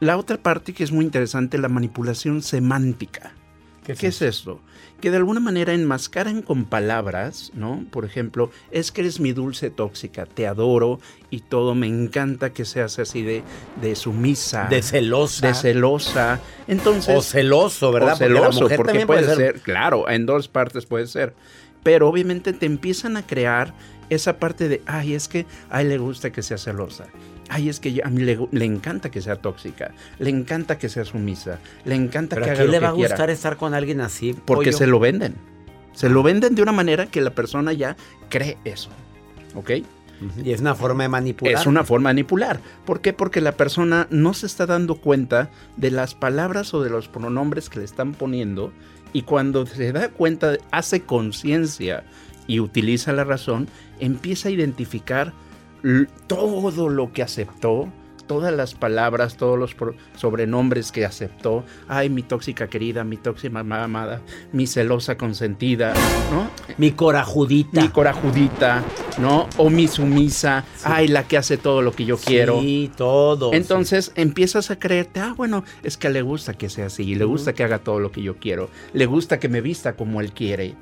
La 0.00 0.16
otra 0.16 0.38
parte 0.38 0.72
que 0.72 0.82
es 0.82 0.92
muy 0.92 1.04
interesante, 1.04 1.58
la 1.58 1.68
manipulación 1.68 2.40
semántica. 2.40 3.34
¿Qué, 3.98 4.06
es, 4.08 4.22
esto? 4.22 4.60
Que 5.00 5.10
de 5.10 5.16
alguna 5.16 5.40
manera 5.40 5.72
enmascaran 5.72 6.42
con 6.42 6.64
palabras, 6.64 7.50
¿no? 7.54 7.84
Por 7.90 8.04
ejemplo, 8.04 8.50
es 8.70 8.92
que 8.92 9.00
eres 9.00 9.20
mi 9.20 9.32
dulce 9.32 9.70
tóxica, 9.70 10.26
te 10.26 10.46
adoro 10.46 11.00
y 11.30 11.40
todo, 11.40 11.74
me 11.74 11.86
encanta 11.86 12.52
que 12.52 12.64
seas 12.64 12.98
así 12.98 13.22
de, 13.22 13.42
de 13.80 13.94
sumisa. 13.96 14.66
De 14.68 14.82
celosa. 14.82 15.48
De 15.48 15.54
celosa. 15.54 16.40
Entonces, 16.66 17.16
o 17.16 17.22
celoso, 17.22 17.92
¿verdad? 17.92 18.14
O 18.14 18.16
celoso, 18.16 18.68
porque, 18.76 19.06
puede, 19.06 19.34
ser, 19.34 19.60
claro, 19.60 20.08
en 20.08 20.26
dos 20.26 20.48
partes 20.48 20.86
puede 20.86 21.06
ser. 21.06 21.34
Pero 21.82 22.08
obviamente 22.08 22.52
te 22.52 22.66
empiezan 22.66 23.16
a 23.16 23.26
crear 23.26 23.74
esa 24.10 24.38
parte 24.38 24.68
de, 24.68 24.82
ay, 24.86 25.14
es 25.14 25.28
que 25.28 25.46
a 25.70 25.80
él 25.80 25.88
le 25.88 25.98
gusta 25.98 26.30
que 26.30 26.42
sea 26.42 26.58
celosa 26.58 27.06
ay, 27.50 27.68
es 27.68 27.80
que 27.80 28.00
a 28.02 28.08
mí 28.08 28.22
le, 28.22 28.64
encanta 28.64 29.10
que 29.10 29.20
sea 29.20 29.36
tóxica, 29.36 29.92
le 30.18 30.30
encanta 30.30 30.78
que 30.78 30.88
sea 30.88 31.04
sumisa, 31.04 31.58
le 31.84 31.94
encanta 31.94 32.36
que 32.36 32.44
haga 32.44 32.52
lo 32.52 32.58
que 32.58 32.64
quiera. 32.70 32.80
le 32.80 32.86
va 32.86 32.88
a 32.88 32.92
gustar 32.92 33.30
estar 33.30 33.56
con 33.56 33.74
alguien 33.74 34.00
así? 34.00 34.34
Porque 34.44 34.72
se 34.72 34.86
lo 34.86 34.98
venden. 34.98 35.34
Se 35.92 36.08
lo 36.08 36.22
venden 36.22 36.54
de 36.54 36.62
una 36.62 36.72
manera 36.72 37.06
que 37.06 37.20
la 37.20 37.30
persona 37.30 37.72
ya 37.72 37.96
cree 38.28 38.56
eso. 38.64 38.90
¿Ok? 39.54 39.70
Y 40.44 40.52
es 40.52 40.60
una 40.60 40.74
forma 40.74 41.04
de 41.04 41.08
manipular. 41.08 41.54
Es 41.54 41.66
una 41.66 41.82
forma 41.82 42.10
de 42.10 42.14
manipular. 42.14 42.60
¿Por 42.84 43.00
qué? 43.00 43.12
Porque 43.12 43.40
la 43.40 43.52
persona 43.52 44.06
no 44.10 44.34
se 44.34 44.46
está 44.46 44.66
dando 44.66 44.96
cuenta 44.96 45.50
de 45.76 45.90
las 45.90 46.14
palabras 46.14 46.72
o 46.74 46.82
de 46.82 46.90
los 46.90 47.08
pronombres 47.08 47.68
que 47.68 47.80
le 47.80 47.84
están 47.84 48.12
poniendo 48.12 48.72
y 49.12 49.22
cuando 49.22 49.66
se 49.66 49.92
da 49.92 50.08
cuenta, 50.10 50.56
hace 50.70 51.00
conciencia 51.02 52.04
y 52.46 52.60
utiliza 52.60 53.12
la 53.12 53.24
razón, 53.24 53.68
empieza 53.98 54.48
a 54.48 54.52
identificar 54.52 55.32
todo 56.26 56.88
lo 56.88 57.12
que 57.12 57.22
aceptó, 57.22 57.88
todas 58.30 58.54
las 58.54 58.74
palabras, 58.74 59.36
todos 59.36 59.58
los 59.58 59.74
sobrenombres 60.14 60.92
que 60.92 61.04
aceptó. 61.04 61.64
Ay, 61.88 62.08
mi 62.10 62.22
tóxica 62.22 62.68
querida, 62.68 63.02
mi 63.02 63.16
tóxica 63.16 63.58
amada, 63.58 64.20
mi 64.52 64.68
celosa 64.68 65.18
consentida, 65.18 65.94
¿no? 66.30 66.48
Mi 66.78 66.92
corajudita. 66.92 67.82
Mi 67.82 67.88
corajudita, 67.88 68.84
¿no? 69.18 69.48
O 69.56 69.68
mi 69.68 69.88
sumisa. 69.88 70.64
Ay, 70.84 71.08
la 71.08 71.26
que 71.26 71.38
hace 71.38 71.56
todo 71.56 71.82
lo 71.82 71.90
que 71.90 72.04
yo 72.04 72.18
quiero. 72.18 72.60
Sí, 72.60 72.92
todo. 72.96 73.52
Entonces 73.52 74.12
empiezas 74.14 74.70
a 74.70 74.78
creerte, 74.78 75.18
ah, 75.18 75.34
bueno, 75.36 75.64
es 75.82 75.96
que 75.96 76.08
le 76.08 76.22
gusta 76.22 76.54
que 76.54 76.68
sea 76.68 76.86
así, 76.86 77.16
le 77.16 77.24
gusta 77.24 77.52
que 77.52 77.64
haga 77.64 77.80
todo 77.80 77.98
lo 77.98 78.12
que 78.12 78.22
yo 78.22 78.36
quiero, 78.36 78.70
le 78.92 79.06
gusta 79.06 79.40
que 79.40 79.48
me 79.48 79.60
vista 79.60 79.96
como 79.96 80.20
él 80.20 80.30
quiere 80.30 80.76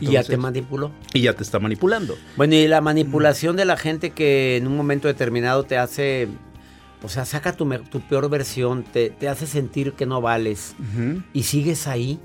y 0.00 0.10
ya 0.10 0.22
te 0.22 0.36
manipuló. 0.36 0.92
Y 1.12 1.22
ya 1.22 1.32
te 1.32 1.42
está 1.42 1.58
manipulando. 1.58 2.16
Bueno, 2.36 2.54
y 2.54 2.66
la 2.66 2.80
manipulación 2.80 3.56
de 3.56 3.64
la 3.64 3.76
gente 3.76 4.10
que 4.10 4.56
en 4.56 4.66
un 4.66 4.76
momento 4.76 5.08
determinado 5.08 5.64
te 5.64 5.78
hace, 5.78 6.28
o 7.02 7.08
sea, 7.08 7.24
saca 7.24 7.52
tu, 7.54 7.68
peor 8.08 8.28
versión, 8.28 8.84
te, 8.84 9.14
hace 9.28 9.46
sentir 9.46 9.92
que 9.92 10.06
no 10.06 10.20
vales 10.20 10.74
y 11.32 11.44
sigues 11.44 11.86
ahí. 11.86 12.18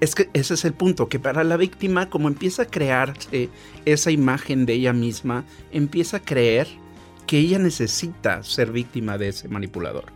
Es 0.00 0.14
que 0.14 0.30
ese 0.32 0.54
es 0.54 0.64
el 0.64 0.72
punto, 0.72 1.10
que 1.10 1.18
para 1.18 1.44
la 1.44 1.58
víctima, 1.58 2.08
como 2.08 2.28
empieza 2.28 2.62
a 2.62 2.66
crearse 2.66 3.50
esa 3.84 4.10
imagen 4.10 4.64
de 4.64 4.72
ella 4.72 4.94
misma, 4.94 5.44
empieza 5.72 6.18
a 6.18 6.20
creer 6.20 6.68
que 7.26 7.38
ella 7.38 7.58
necesita 7.58 8.42
ser 8.42 8.72
víctima 8.72 9.18
de 9.18 9.28
ese 9.28 9.48
manipulador. 9.48 10.06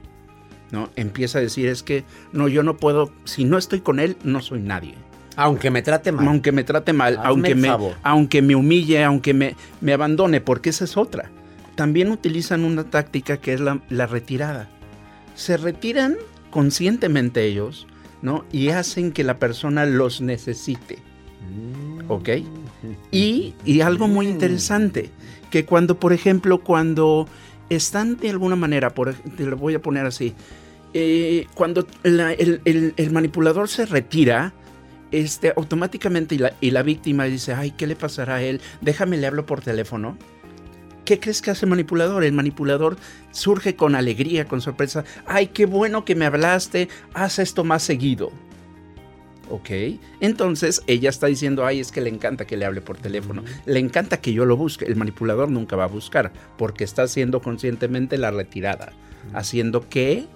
¿no? 0.70 0.88
Empieza 0.96 1.38
a 1.38 1.42
decir, 1.42 1.68
es 1.68 1.83
que 1.83 2.04
no, 2.33 2.48
yo 2.48 2.62
no 2.62 2.78
puedo, 2.78 3.12
si 3.24 3.44
no 3.44 3.59
estoy 3.59 3.80
con 3.80 4.00
él, 4.00 4.16
no 4.24 4.40
soy 4.40 4.61
nadie. 4.61 4.94
Aunque 5.37 5.70
me 5.70 5.83
trate 5.83 6.12
mal. 6.12 6.29
Aunque 6.29 6.53
me 6.53 6.64
trate 6.64 6.92
mal, 6.92 7.18
aunque 7.23 7.55
me, 7.55 7.68
aunque 8.03 8.42
me 8.42 8.55
humille, 8.55 9.03
aunque 9.03 9.35
me, 9.35 9.57
me 9.81 9.92
abandone, 9.92 10.40
porque 10.40 10.70
esa 10.70 10.85
es 10.85 10.97
otra. 10.97 11.31
También 11.75 12.11
utilizan 12.11 12.64
una 12.64 12.85
táctica 12.85 13.38
que 13.38 13.55
es 13.55 13.61
la, 13.61 14.07
retirada. 14.07 14.68
Se 15.35 15.57
retiran 15.57 16.16
conscientemente 16.51 17.44
ellos, 17.44 17.87
¿no? 18.23 18.44
Y 18.53 18.68
hacen 18.68 19.12
que 19.12 19.25
la 19.25 19.38
persona 19.38 19.85
los 19.87 20.20
necesite. 20.20 20.99
¿Ok? 22.09 22.29
Y, 23.11 23.55
algo 23.81 24.07
muy 24.07 24.29
interesante, 24.29 25.11
que 25.51 25.64
cuando, 25.64 25.99
por 25.99 26.12
ejemplo, 26.12 26.62
cuando 26.62 27.27
están 27.70 28.16
de 28.18 28.31
alguna 28.31 28.57
manera, 28.57 28.90
por, 28.90 29.14
te 29.14 29.44
lo 29.44 29.57
voy 29.57 29.75
a 29.75 29.83
poner 29.83 30.07
así, 30.07 30.35
eh, 30.92 31.47
cuando 31.55 31.87
el, 32.05 32.61
el 32.97 33.11
manipulador 33.11 33.68
se 33.68 33.85
retira, 33.85 34.53
este, 35.14 35.53
automáticamente 35.57 36.37
y 36.61 36.70
la, 36.70 36.83
víctima 36.83 37.24
dice, 37.24 37.55
ay, 37.55 37.70
¿qué 37.70 37.87
le 37.87 37.94
pasará 37.94 38.37
a 38.37 38.42
él? 38.42 38.61
Déjame, 38.81 39.16
le 39.16 39.29
hablo 39.29 39.46
por 39.46 39.61
teléfono. 39.61 40.18
¿Qué 41.05 41.20
crees 41.20 41.40
que 41.40 41.53
hace 41.53 41.66
el 41.66 41.70
manipulador? 41.70 42.24
El 42.24 42.33
manipulador 42.33 42.96
surge 43.31 43.77
con 43.77 43.94
alegría, 43.94 44.46
con 44.46 44.61
sorpresa. 44.61 45.05
Ay, 45.27 45.48
qué 45.48 45.66
bueno 45.66 46.05
que 46.05 46.16
me 46.16 46.24
hablaste, 46.24 46.88
haz 47.12 47.38
esto 47.38 47.62
más 47.62 47.85
seguido. 47.85 48.33
¿Ok? 49.50 49.70
Entonces 50.20 50.83
ella 50.88 51.11
está 51.11 51.29
diciendo, 51.29 51.64
ay, 51.64 51.79
es 51.79 51.92
que 51.92 52.00
le 52.00 52.11
encanta 52.11 52.46
que 52.46 52.57
le 52.57 52.64
hable 52.64 52.81
por 52.81 52.96
teléfono, 52.96 53.44
le 53.66 53.79
encanta 53.79 54.20
que 54.20 54.33
yo 54.33 54.46
lo 54.46 54.57
busque. 54.57 54.87
El 54.87 54.96
manipulador 54.96 55.48
nunca 55.48 55.77
va 55.77 55.85
a 55.85 55.88
buscar 55.88 56.33
porque 56.57 56.83
está 56.83 57.03
haciendo 57.03 57.40
conscientemente 57.40 58.18
la 58.18 58.33
retirada, 58.33 58.92
haciendo 59.33 59.88
que 59.88 60.27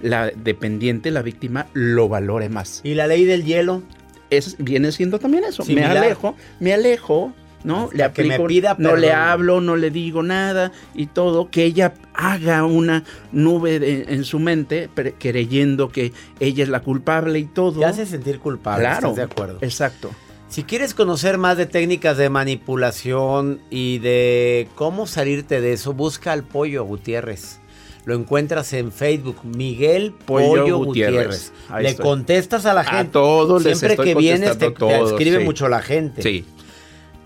la 0.00 0.30
dependiente, 0.30 1.10
la 1.10 1.22
víctima, 1.22 1.66
lo 1.72 2.08
valore 2.08 2.48
más. 2.50 2.82
¿Y 2.84 2.94
la 2.94 3.06
ley 3.06 3.24
del 3.24 3.44
hielo? 3.44 3.82
Es, 4.30 4.56
viene 4.58 4.92
siendo 4.92 5.18
también 5.18 5.44
eso. 5.44 5.64
Me 5.66 5.84
alejo, 5.84 6.34
me 6.60 6.72
alejo, 6.72 7.32
¿no? 7.64 7.88
le 7.92 8.04
aplico, 8.04 8.46
no 8.78 8.96
le 8.96 9.12
hablo, 9.12 9.60
no 9.60 9.76
le 9.76 9.90
digo 9.90 10.22
nada 10.22 10.72
y 10.94 11.06
todo, 11.06 11.50
que 11.50 11.64
ella 11.64 11.94
haga 12.14 12.64
una 12.64 13.04
nube 13.32 14.06
en 14.12 14.24
su 14.24 14.38
mente 14.38 14.88
creyendo 15.18 15.90
que 15.90 16.12
ella 16.40 16.62
es 16.62 16.68
la 16.68 16.80
culpable 16.80 17.38
y 17.38 17.44
todo. 17.44 17.80
Te 17.80 17.86
hace 17.86 18.06
sentir 18.06 18.38
culpable, 18.38 18.84
claro, 18.84 19.14
de 19.14 19.22
acuerdo. 19.22 19.58
Exacto. 19.60 20.10
Si 20.48 20.62
quieres 20.62 20.94
conocer 20.94 21.36
más 21.36 21.58
de 21.58 21.66
técnicas 21.66 22.16
de 22.16 22.30
manipulación 22.30 23.60
y 23.68 23.98
de 23.98 24.68
cómo 24.76 25.06
salirte 25.06 25.60
de 25.60 25.74
eso, 25.74 25.92
busca 25.92 26.32
al 26.32 26.42
pollo 26.42 26.84
Gutiérrez. 26.84 27.60
Lo 28.08 28.14
encuentras 28.14 28.72
en 28.72 28.90
Facebook, 28.90 29.36
Miguel 29.44 30.14
Pollo, 30.24 30.78
Gutiérrez. 30.78 31.52
Le 31.78 31.94
contestas 31.94 32.64
a 32.64 32.72
la 32.72 32.82
gente. 32.82 33.08
A 33.08 33.12
todos 33.12 33.62
Siempre 33.62 33.98
que 33.98 34.14
vienes 34.14 34.56
te, 34.56 34.72
escribe 35.04 35.40
mucho 35.40 35.68
la 35.68 35.82
gente. 35.82 36.22
Sí. 36.22 36.46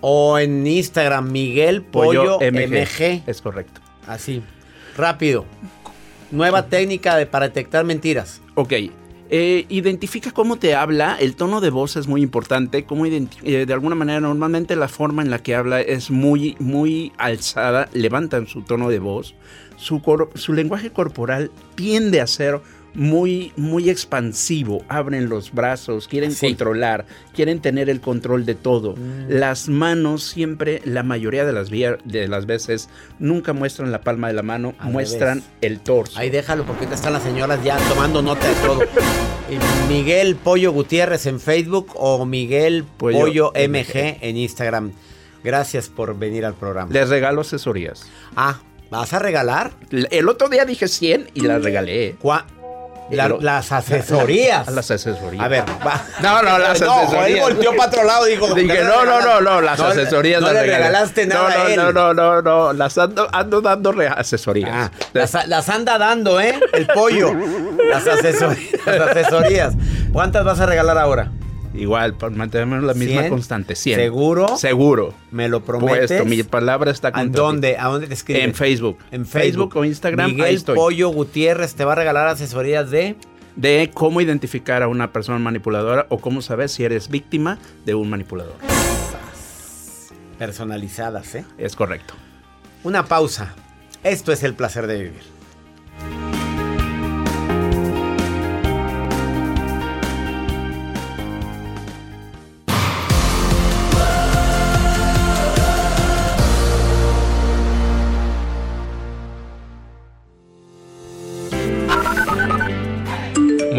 O 0.01 0.41
en 0.41 0.67
Instagram, 0.67 1.31
Miguel 1.31 1.83
Pollo, 1.83 2.41
MG. 2.41 3.23
Es 3.29 3.41
correcto. 3.41 3.81
Así. 4.09 4.43
Rápido. 4.97 5.45
Nueva 6.33 6.67
técnica 6.67 7.15
de, 7.15 7.27
para 7.27 7.47
detectar 7.47 7.85
mentiras. 7.85 8.41
Ok. 8.57 8.73
Eh, 9.35 9.67
identifica 9.69 10.33
cómo 10.33 10.57
te 10.57 10.75
habla, 10.75 11.17
el 11.19 11.37
tono 11.37 11.61
de 11.61 11.71
voz 11.71 11.97
es 11.97 12.07
muy 12.07 12.23
importante, 12.23 12.85
cómo 12.85 13.07
eh, 13.07 13.29
de 13.43 13.73
alguna 13.73 13.95
manera 13.95 14.21
normalmente 14.21 14.77
la 14.77 14.89
forma 14.89 15.23
en 15.23 15.31
la 15.31 15.39
que 15.39 15.55
habla 15.55 15.81
es 15.81 16.11
muy, 16.11 16.55
muy 16.59 17.13
alzada, 17.17 17.89
levantan 17.95 18.47
su 18.47 18.61
tono 18.61 18.91
de 18.91 18.99
voz, 18.99 19.35
su, 19.83 20.53
lenguaje 20.53 20.91
corporal 20.91 21.51
tiende 21.75 22.21
a 22.21 22.27
ser 22.27 22.61
muy, 22.95 23.53
muy 23.57 23.89
expansivo. 23.89 24.85
Abren 24.89 25.29
los 25.29 25.53
brazos, 25.53 26.09
quieren 26.09 26.35
controlar, 26.35 27.07
quieren 27.35 27.61
tener 27.61 27.89
el 27.89 28.01
control 28.01 28.45
de 28.45 28.55
todo. 28.55 28.95
Mm. 28.95 29.29
Las 29.29 29.69
manos 29.69 30.25
siempre, 30.25 30.83
la 30.85 31.03
mayoría 31.03 31.45
de 31.45 31.53
las, 31.53 31.71
de 31.71 32.29
las 32.29 32.47
veces, 32.47 32.91
nunca 33.19 33.55
muestran 33.55 33.91
la 33.91 34.03
palma 34.03 34.29
de 34.29 34.35
la 34.35 34.43
mano, 34.43 34.75
muestran 34.83 35.43
el 35.63 35.81
torso. 35.81 36.19
Ahí 36.19 36.31
déjalo 36.31 36.65
porque 36.65 36.85
están 36.85 37.15
las 37.15 37.23
señoras 37.23 37.65
ya 37.65 37.79
tomando 37.89 38.23
nota 38.23 38.47
de 38.47 38.55
todo. 38.67 38.81
Miguel 39.89 40.37
Pollo 40.37 40.73
Gutiérrez 40.73 41.27
en 41.27 41.41
Facebook 41.41 41.93
o 41.95 42.25
Miguel 42.25 42.85
Pollo, 42.85 43.53
MG 43.55 44.19
en 44.21 44.37
Instagram. 44.37 44.93
Gracias 45.43 45.89
por 45.89 46.17
venir 46.17 46.45
al 46.45 46.55
programa. 46.55 46.93
Les 46.93 47.09
regalo 47.09 47.41
asesorías. 47.41 48.07
Ah, 48.37 48.61
¿Vas 48.93 49.15
a 49.15 49.19
regalar? 49.19 49.71
El 49.91 50.29
otro 50.29 50.51
día 50.51 50.67
dije 50.67 50.87
100 50.87 51.31
y 51.33 51.41
la 51.41 51.59
regalé. 51.59 52.15
las 53.41 53.73
asesorías. 53.73 54.69
Las 54.69 54.91
asesorías. 54.91 55.43
A 55.43 55.49
ver, 55.49 55.65
va. 55.65 56.05
No, 56.21 56.43
no, 56.43 56.59
las 56.59 56.79
no, 56.83 56.93
asesorías. 56.93 57.27
Él 57.31 57.41
volteó 57.41 57.75
para 57.75 57.89
otro 57.89 58.05
lado 58.05 58.29
y 58.29 58.33
dijo. 58.33 58.55
Dije, 58.55 58.85
no, 58.85 59.07
no, 59.07 59.23
no, 59.23 59.41
no, 59.41 59.63
las 59.63 59.81
asesorías. 59.81 60.43
No, 60.43 60.53
le 60.53 60.65
regalaste 60.65 61.25
nada 61.25 61.57
no, 61.57 61.65
a 61.65 61.71
él. 61.71 61.77
No, 61.77 61.91
no, 61.91 62.13
no, 62.13 62.43
no, 62.43 62.73
las 62.75 62.99
ando, 62.99 63.31
ando 63.33 63.63
dando 63.63 63.95
asesorías. 64.15 64.71
Ah, 64.71 64.91
las, 65.15 65.49
las, 65.49 65.71
anda 65.71 65.97
dando, 65.97 66.39
¿eh? 66.39 66.61
El 66.75 66.87
pollo. 66.89 67.33
las, 67.89 68.07
asesorías, 68.07 68.73
las 68.85 69.09
asesorías. 69.09 69.73
¿Cuántas 70.13 70.45
vas 70.45 70.61
a 70.61 70.67
regalar 70.67 70.99
ahora? 70.99 71.31
Igual, 71.75 72.17
mantener 72.33 72.83
la 72.83 72.95
misma 72.95 73.29
constante. 73.29 73.75
100. 73.75 73.99
¿Seguro? 73.99 74.57
Seguro. 74.57 75.15
¿Me 75.31 75.49
lo 75.49 75.65
prometes? 75.65 76.09
Puesto, 76.09 76.25
mi 76.27 76.43
palabra 76.43 76.91
está 76.91 77.11
¿A 77.15 77.25
dónde? 77.25 77.77
¿A 77.79 77.87
dónde 77.87 78.07
te 78.07 78.15
escribes? 78.15 78.45
En 78.45 78.55
Facebook. 78.55 78.99
En 79.11 79.27
Facebook, 79.27 79.77
o 79.77 79.85
Instagram. 79.85 80.31
Miguel 80.33 80.63
Pollo 80.75 81.09
Gutiérrez 81.09 81.75
te 81.75 81.85
va 81.85 81.93
a 81.93 81.97
regalar 81.97 82.29
asesorías 82.29 82.91
de... 82.91 83.17
De 83.57 83.91
cómo 83.93 84.23
identificar 84.23 84.83
a 84.83 84.89
una 84.89 85.13
persona 85.13 85.39
manipuladora 85.39 86.07
o 86.09 86.19
cómo 86.19 86.41
saber 86.41 86.71
si 86.71 86.85
eres 86.85 87.11
víctima 87.11 87.59
de 87.85 87.95
un 87.95 88.09
manipulador. 88.09 88.55
Personalizadas, 90.39 91.35
¿eh? 91.35 91.45
Es 91.59 91.77
correcto. 91.77 92.15
Una 92.83 93.05
pausa. 93.05 93.55
Esto 94.03 94.33
es 94.33 94.43
el 94.43 94.55
placer 94.55 94.87
de 94.87 95.03
vivir. 95.03 96.32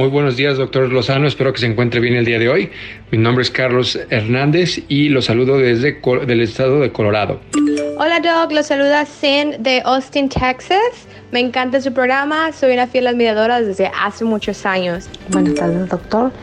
Muy 0.04 0.12
buenos 0.12 0.36
días, 0.36 0.58
doctor 0.58 0.92
Lozano. 0.92 1.28
Espero 1.28 1.54
que 1.54 1.62
se 1.62 1.66
encuentre 1.66 2.02
bien 2.02 2.16
el 2.16 2.26
día 2.26 2.38
de 2.38 2.50
hoy. 2.50 2.70
Mi 3.10 3.18
nombre 3.18 3.42
es 3.42 3.50
Carlos 3.50 3.98
Hernández 4.10 4.82
y 4.90 5.08
lo 5.08 5.22
saludo 5.22 5.58
desde 5.58 6.02
el 6.28 6.42
estado 6.42 6.82
de 6.82 6.92
Colorado. 6.92 7.40
Hola, 7.98 8.20
Doc. 8.20 8.52
Lo 8.52 8.64
saluda 8.64 9.06
Sin 9.06 9.64
de 9.64 9.82
Austin, 9.86 10.28
Texas. 10.28 11.08
Me 11.32 11.40
encanta 11.40 11.80
su 11.80 11.94
programa. 11.94 12.52
Soy 12.52 12.74
una 12.74 12.86
fiel 12.86 13.08
admiradora 13.08 13.62
desde 13.62 13.90
hace 13.98 14.26
muchos 14.26 14.66
años. 14.66 15.08
Buenas 15.30 15.54
tardes, 15.54 15.88
doctor. 15.88 16.34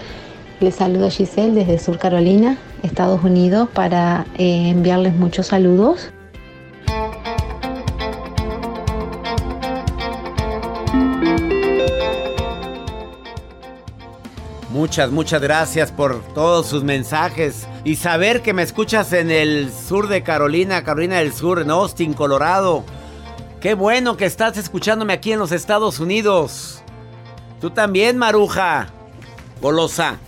Les 0.61 0.77
saludo 0.77 1.11
Giselle 1.11 1.53
desde 1.53 1.79
Sur 1.79 1.99
Carolina, 1.99 2.57
Estados 2.83 3.23
Unidos, 3.23 3.69
para 3.75 4.25
eh, 4.39 4.71
enviarles 4.71 5.13
muchos 5.13 5.49
saludos. 5.49 6.11
Muchas, 14.91 15.13
muchas 15.13 15.41
gracias 15.41 15.93
por 15.93 16.21
todos 16.35 16.67
sus 16.67 16.83
mensajes 16.83 17.69
y 17.85 17.95
saber 17.95 18.43
que 18.43 18.53
me 18.53 18.65
escuchas 18.65 19.13
en 19.13 19.31
el 19.31 19.71
sur 19.73 20.09
de 20.09 20.25
Carolina, 20.25 20.83
Carolina 20.83 21.19
del 21.19 21.33
Sur, 21.33 21.61
en 21.61 21.71
Austin, 21.71 22.13
Colorado. 22.13 22.83
Qué 23.61 23.75
bueno 23.75 24.17
que 24.17 24.25
estás 24.25 24.57
escuchándome 24.57 25.13
aquí 25.13 25.31
en 25.31 25.39
los 25.39 25.53
Estados 25.53 26.01
Unidos. 26.01 26.83
Tú 27.61 27.71
también, 27.71 28.19
Maruja. 28.19 28.89
Golosa. 29.63 30.19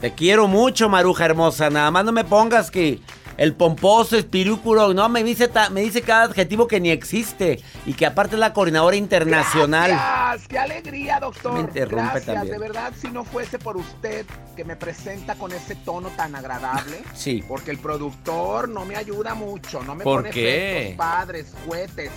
Te 0.00 0.12
quiero 0.12 0.48
mucho, 0.48 0.88
Maruja 0.88 1.26
hermosa. 1.26 1.70
Nada 1.70 1.92
más 1.92 2.04
no 2.04 2.10
me 2.10 2.24
pongas 2.24 2.72
que 2.72 2.98
el 3.36 3.54
pomposo, 3.54 4.16
espirúculo, 4.16 4.94
no, 4.94 5.08
me 5.08 5.22
dice, 5.24 5.50
me 5.70 5.80
dice 5.82 6.02
cada 6.02 6.24
adjetivo 6.24 6.66
que 6.68 6.80
ni 6.80 6.90
existe 6.90 7.60
y 7.86 7.94
que 7.94 8.06
aparte 8.06 8.36
es 8.36 8.40
la 8.40 8.52
coordinadora 8.52 8.96
internacional. 8.96 9.90
Gracias, 9.90 10.48
qué 10.48 10.58
alegría, 10.58 11.20
doctor. 11.20 11.54
Me 11.54 11.60
interrumpe 11.60 12.04
Gracias, 12.04 12.26
también. 12.26 12.52
de 12.52 12.58
verdad, 12.58 12.92
si 13.00 13.08
no 13.08 13.24
fuese 13.24 13.58
por 13.58 13.76
usted 13.76 14.26
que 14.56 14.64
me 14.64 14.76
presenta 14.76 15.34
con 15.34 15.52
ese 15.52 15.74
tono 15.76 16.08
tan 16.10 16.34
agradable. 16.34 17.02
sí. 17.14 17.42
Porque 17.46 17.70
el 17.70 17.78
productor 17.78 18.68
no 18.68 18.84
me 18.84 18.96
ayuda 18.96 19.34
mucho, 19.34 19.82
no 19.82 19.94
me 19.94 20.04
¿Por 20.04 20.22
pone 20.22 20.30
qué? 20.30 20.78
efectos 20.78 20.96
padres, 20.96 21.54
cohetes, 21.66 22.10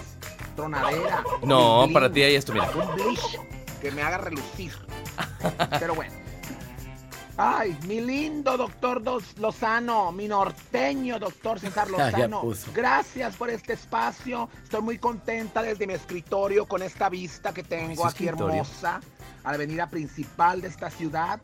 tronadera. 0.55 1.23
No, 1.43 1.87
para 1.91 2.11
ti 2.11 2.23
ahí 2.23 2.35
esto, 2.35 2.53
mira. 2.53 2.69
Un 2.71 2.95
blish 2.95 3.37
que 3.81 3.91
me 3.91 4.01
haga 4.01 4.17
relucir. 4.19 4.73
Pero 5.79 5.95
bueno. 5.95 6.26
Ay, 7.39 7.77
mi 7.87 8.01
lindo 8.01 8.57
doctor 8.57 9.03
Dos 9.03 9.37
Lozano, 9.37 10.11
mi 10.11 10.27
norteño 10.27 11.19
doctor 11.19 11.59
César 11.59 11.87
Lozano. 11.91 12.41
Gracias 12.73 13.35
por 13.35 13.49
este 13.51 13.73
espacio. 13.73 14.49
Estoy 14.63 14.81
muy 14.81 14.97
contenta 14.97 15.61
desde 15.61 15.85
mi 15.85 15.93
escritorio 15.93 16.65
con 16.65 16.81
esta 16.81 17.09
vista 17.09 17.53
que 17.53 17.61
tengo 17.63 17.95
¿Su 18.01 18.07
aquí 18.07 18.25
escritorio? 18.25 18.61
hermosa 18.61 19.01
a 19.43 19.49
la 19.51 19.55
avenida 19.55 19.87
principal 19.87 20.61
de 20.61 20.67
esta 20.69 20.89
ciudad. 20.89 21.39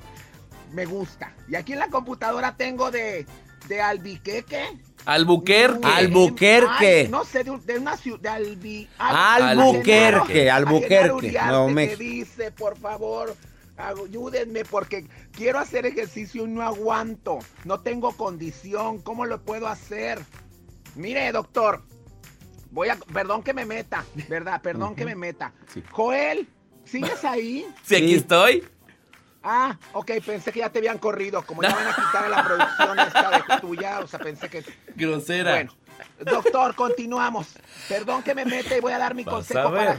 Me 0.72 0.86
gusta. 0.86 1.32
Y 1.48 1.56
aquí 1.56 1.74
en 1.74 1.80
la 1.80 1.90
computadora 1.90 2.56
tengo 2.58 2.90
de, 2.90 3.28
de 3.68 3.82
Albiqueque. 3.82 4.76
Albuquerque. 5.06 5.88
Albuquerque. 5.88 7.02
Ay, 7.02 7.08
no 7.10 7.24
sé, 7.24 7.44
de, 7.44 7.52
un- 7.52 7.64
de 7.64 7.78
una 7.78 7.98
ciudad, 7.98 8.20
de 8.20 8.30
Albi... 8.30 8.90
Albuquerque, 8.98 10.50
a 10.50 10.56
Genaro 10.56 10.68
Albuquerque, 10.70 11.12
Uriarte 11.12 11.50
Nuevo 11.52 11.70
me 11.70 11.96
dice, 11.96 12.52
por 12.52 12.78
favor, 12.80 13.36
ayúdenme 13.78 14.66
porque 14.66 15.08
quiero 15.32 15.60
hacer 15.60 15.86
ejercicio 15.86 16.46
y 16.46 16.48
no 16.48 16.62
aguanto. 16.62 17.40
No 17.66 17.80
tengo 17.82 18.16
condición. 18.16 19.02
¿Cómo 19.02 19.26
lo 19.26 19.42
puedo 19.42 19.68
hacer? 19.68 20.20
Mire, 20.96 21.32
doctor. 21.32 21.84
Voy 22.72 22.90
a... 22.90 22.96
Perdón 22.96 23.44
que 23.44 23.54
me 23.54 23.66
meta, 23.66 24.04
¿verdad? 24.28 24.62
Perdón 24.62 24.96
que 24.96 25.06
me 25.06 25.16
meta. 25.16 25.54
Joel, 25.92 26.48
¿sigues 26.86 27.24
ahí? 27.24 27.68
Sí, 27.84 27.96
aquí 27.96 28.16
estoy. 28.16 28.64
Ah, 29.44 29.78
ok, 29.92 30.12
pensé 30.26 30.52
que 30.52 30.60
ya 30.60 30.70
te 30.70 30.80
habían 30.80 30.98
corrido. 30.98 31.46
Como 31.46 31.62
ya 31.62 31.76
van 31.76 31.88
a 31.88 31.96
quitar 31.96 32.30
la 32.30 32.44
producción 32.44 33.00
esta 33.00 33.30
de 33.32 33.62
tuya, 33.62 34.00
o 34.00 34.08
sea, 34.08 34.20
pensé 34.20 34.50
que... 34.50 34.64
Grosera. 34.96 35.52
Bueno, 35.52 35.74
doctor, 36.20 36.74
continuamos. 36.76 37.48
Perdón 37.90 38.24
que 38.24 38.34
me 38.34 38.46
mete 38.46 38.78
y 38.78 38.80
voy 38.80 38.94
a 38.94 38.98
dar 38.98 39.14
mi 39.14 39.26
Vas 39.26 39.34
a 39.34 39.36
consejo 39.36 39.72
para 39.72 39.98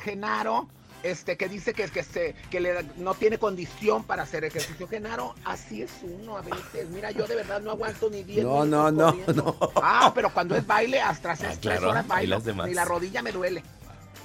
Genaro, 0.00 0.68
este, 1.04 1.36
que 1.36 1.48
dice 1.48 1.74
que, 1.74 1.88
que, 1.88 2.02
se, 2.02 2.34
que 2.50 2.60
le, 2.60 2.82
no 2.96 3.14
tiene 3.14 3.38
condición 3.38 4.04
para 4.04 4.22
hacer 4.22 4.42
ejercicio. 4.44 4.88
Genaro, 4.88 5.34
así 5.44 5.82
es 5.82 5.90
uno 6.02 6.38
a 6.38 6.40
veces. 6.40 6.88
Mira, 6.88 7.10
yo 7.10 7.26
de 7.26 7.36
verdad 7.36 7.60
no 7.60 7.72
aguanto 7.72 8.08
ni 8.08 8.22
10 8.22 8.44
No, 8.44 8.64
no, 8.64 8.90
no, 8.90 9.14
no. 9.34 9.56
Ah, 9.76 10.10
pero 10.14 10.32
cuando 10.32 10.56
es 10.56 10.66
baile, 10.66 11.00
hasta 11.00 11.32
hace 11.32 11.46
tres 11.46 11.58
claro, 11.58 11.90
horas 11.90 12.06
y 12.06 12.08
bailo. 12.08 12.36
las 12.36 12.44
demás. 12.44 12.68
Ni 12.68 12.74
la 12.74 12.86
rodilla 12.86 13.22
me 13.22 13.32
duele. 13.32 13.62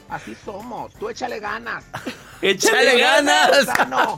Así 0.08 0.36
somos. 0.44 0.94
Tú 0.94 1.10
échale 1.10 1.40
ganas. 1.40 1.84
¡Échale 2.42 2.98
ganas! 2.98 3.50
Lozano. 3.66 4.18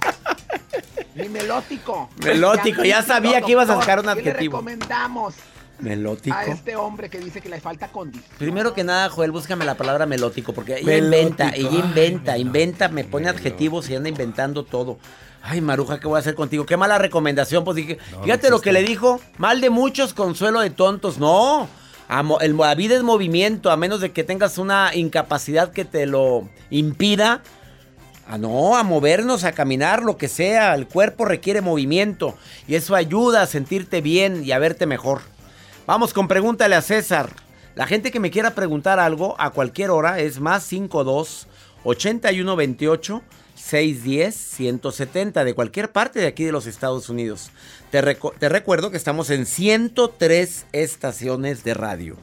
Ni 1.16 1.28
melótico. 1.28 2.10
Melótico, 2.24 2.84
ya 2.84 3.02
sabía 3.02 3.42
que 3.42 3.52
ibas 3.52 3.70
a 3.70 3.80
sacar 3.80 4.00
un 4.00 4.06
¿Qué 4.06 4.22
le 4.22 4.30
adjetivo. 4.30 4.58
recomendamos 4.58 5.34
Melótico. 5.82 6.36
a 6.36 6.46
este 6.46 6.76
hombre 6.76 7.10
que 7.10 7.20
dice 7.20 7.42
que 7.42 7.50
le 7.50 7.60
falta 7.60 7.88
condición? 7.90 8.26
Primero 8.38 8.74
que 8.74 8.84
nada, 8.84 9.10
Joel, 9.10 9.32
búscame 9.32 9.66
la 9.66 9.76
palabra 9.76 10.06
melótico, 10.06 10.54
porque 10.54 10.78
ella 10.78 10.86
Melótico, 10.86 11.22
inventa, 11.22 11.50
ella 11.56 11.70
ay, 11.72 11.78
inventa, 11.80 12.38
inventa, 12.38 12.88
me 12.90 13.04
pone 13.04 13.28
adjetivos 13.30 13.90
y 13.90 13.96
anda 13.96 14.10
inventando 14.10 14.64
todo. 14.64 14.98
Ay, 15.44 15.60
Maruja, 15.60 16.00
¿qué 16.00 16.08
voy 16.08 16.18
a 16.18 16.20
hacer 16.20 16.36
contigo? 16.36 16.66
Qué 16.66 16.78
mala 16.78 17.00
recomendación, 17.00 17.64
pues 17.64 17.76
dije, 17.76 17.98
fíjate 18.24 18.50
lo 18.52 18.62
que 18.62 18.72
le 18.72 18.84
dijo, 18.84 19.20
mal 19.38 19.60
de 19.60 19.72
muchos, 19.72 20.14
consuelo 20.14 20.60
de 20.62 20.70
tontos. 20.70 21.18
No, 21.18 21.68
Amo- 22.08 22.40
el, 22.42 22.56
la 22.58 22.76
vida 22.76 22.96
es 22.96 23.04
movimiento, 23.04 23.72
a 23.72 23.78
menos 23.78 24.02
de 24.02 24.12
que 24.12 24.24
tengas 24.24 24.58
una 24.58 24.92
incapacidad 24.94 25.72
que 25.72 25.86
te 25.86 26.06
lo 26.06 26.48
impida. 26.70 27.42
Ah, 28.28 28.38
no, 28.38 28.78
a 28.78 28.84
movernos, 28.84 29.44
a 29.46 29.52
caminar, 29.54 30.04
lo 30.04 30.18
que 30.18 30.28
sea. 30.28 30.76
El 30.76 30.88
cuerpo 30.88 31.26
requiere 31.26 31.62
movimiento 31.62 32.36
y 32.68 32.76
eso 32.76 32.96
ayuda 32.96 33.42
a 33.42 33.48
sentirte 33.48 34.00
bien 34.02 34.44
y 34.46 34.52
a 34.52 34.60
verte 34.60 34.86
mejor. 34.86 35.22
Vamos 35.92 36.14
con 36.14 36.30
pregúntale 36.30 36.76
a 36.76 36.82
César. 36.82 37.32
La 37.76 37.86
gente 37.86 38.12
que 38.12 38.22
me 38.22 38.32
quiera 38.32 38.56
preguntar 38.56 38.98
algo 38.98 39.36
a 39.38 39.50
cualquier 39.50 39.90
hora 39.90 40.22
es 40.22 40.40
más 40.40 40.64
52 40.64 41.50
81 41.84 42.56
28 42.56 43.22
610 43.56 44.34
170 44.34 45.44
de 45.44 45.54
cualquier 45.54 45.92
parte 45.92 46.22
de 46.22 46.28
aquí 46.28 46.46
de 46.46 46.54
los 46.54 46.66
Estados 46.66 47.10
Unidos. 47.10 47.52
Te, 47.90 48.02
te 48.40 48.48
recuerdo 48.48 48.90
que 48.90 48.96
estamos 48.96 49.30
en 49.32 49.46
103 49.46 50.68
estaciones 50.72 51.66
de 51.66 51.74
radio. 51.74 52.16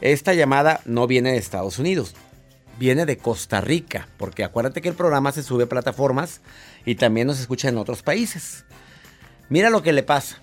Esta 0.00 0.32
llamada 0.32 0.80
no 0.84 1.08
viene 1.08 1.32
de 1.32 1.38
Estados 1.38 1.80
Unidos, 1.80 2.14
viene 2.78 3.04
de 3.04 3.18
Costa 3.18 3.60
Rica, 3.60 4.06
porque 4.16 4.44
acuérdate 4.44 4.80
que 4.80 4.90
el 4.90 4.94
programa 4.94 5.32
se 5.32 5.42
sube 5.42 5.64
a 5.64 5.68
plataformas 5.68 6.40
y 6.84 6.94
también 6.94 7.26
nos 7.26 7.40
escucha 7.40 7.68
en 7.68 7.78
otros 7.78 8.04
países. 8.04 8.64
Mira 9.48 9.70
lo 9.70 9.82
que 9.82 9.92
le 9.92 10.04
pasa. 10.04 10.38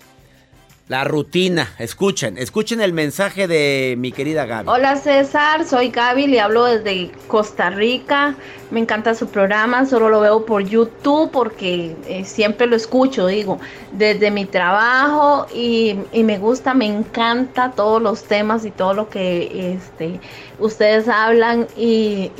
La 0.90 1.04
rutina. 1.04 1.72
Escuchen, 1.78 2.36
escuchen 2.36 2.80
el 2.80 2.92
mensaje 2.92 3.46
de 3.46 3.94
mi 3.96 4.10
querida 4.10 4.44
Gaby. 4.44 4.68
Hola 4.68 4.96
César, 4.96 5.64
soy 5.64 5.90
Gaby, 5.90 6.26
le 6.26 6.40
hablo 6.40 6.64
desde 6.64 7.12
Costa 7.28 7.70
Rica. 7.70 8.34
Me 8.72 8.80
encanta 8.80 9.14
su 9.14 9.28
programa, 9.28 9.86
solo 9.86 10.08
lo 10.08 10.20
veo 10.20 10.44
por 10.44 10.64
YouTube 10.64 11.30
porque 11.30 11.94
eh, 12.08 12.24
siempre 12.24 12.66
lo 12.66 12.74
escucho, 12.74 13.28
digo, 13.28 13.60
desde 13.92 14.32
mi 14.32 14.46
trabajo 14.46 15.46
y, 15.54 15.96
me 16.12 16.38
gusta, 16.38 16.74
me 16.74 16.86
encanta 16.86 17.70
todos 17.70 18.02
los 18.02 18.24
temas 18.24 18.64
y 18.64 18.72
todo 18.72 18.92
lo 18.92 19.08
que 19.08 19.76
este, 19.76 20.18
ustedes 20.58 21.06
hablan 21.06 21.68
y, 21.76 22.32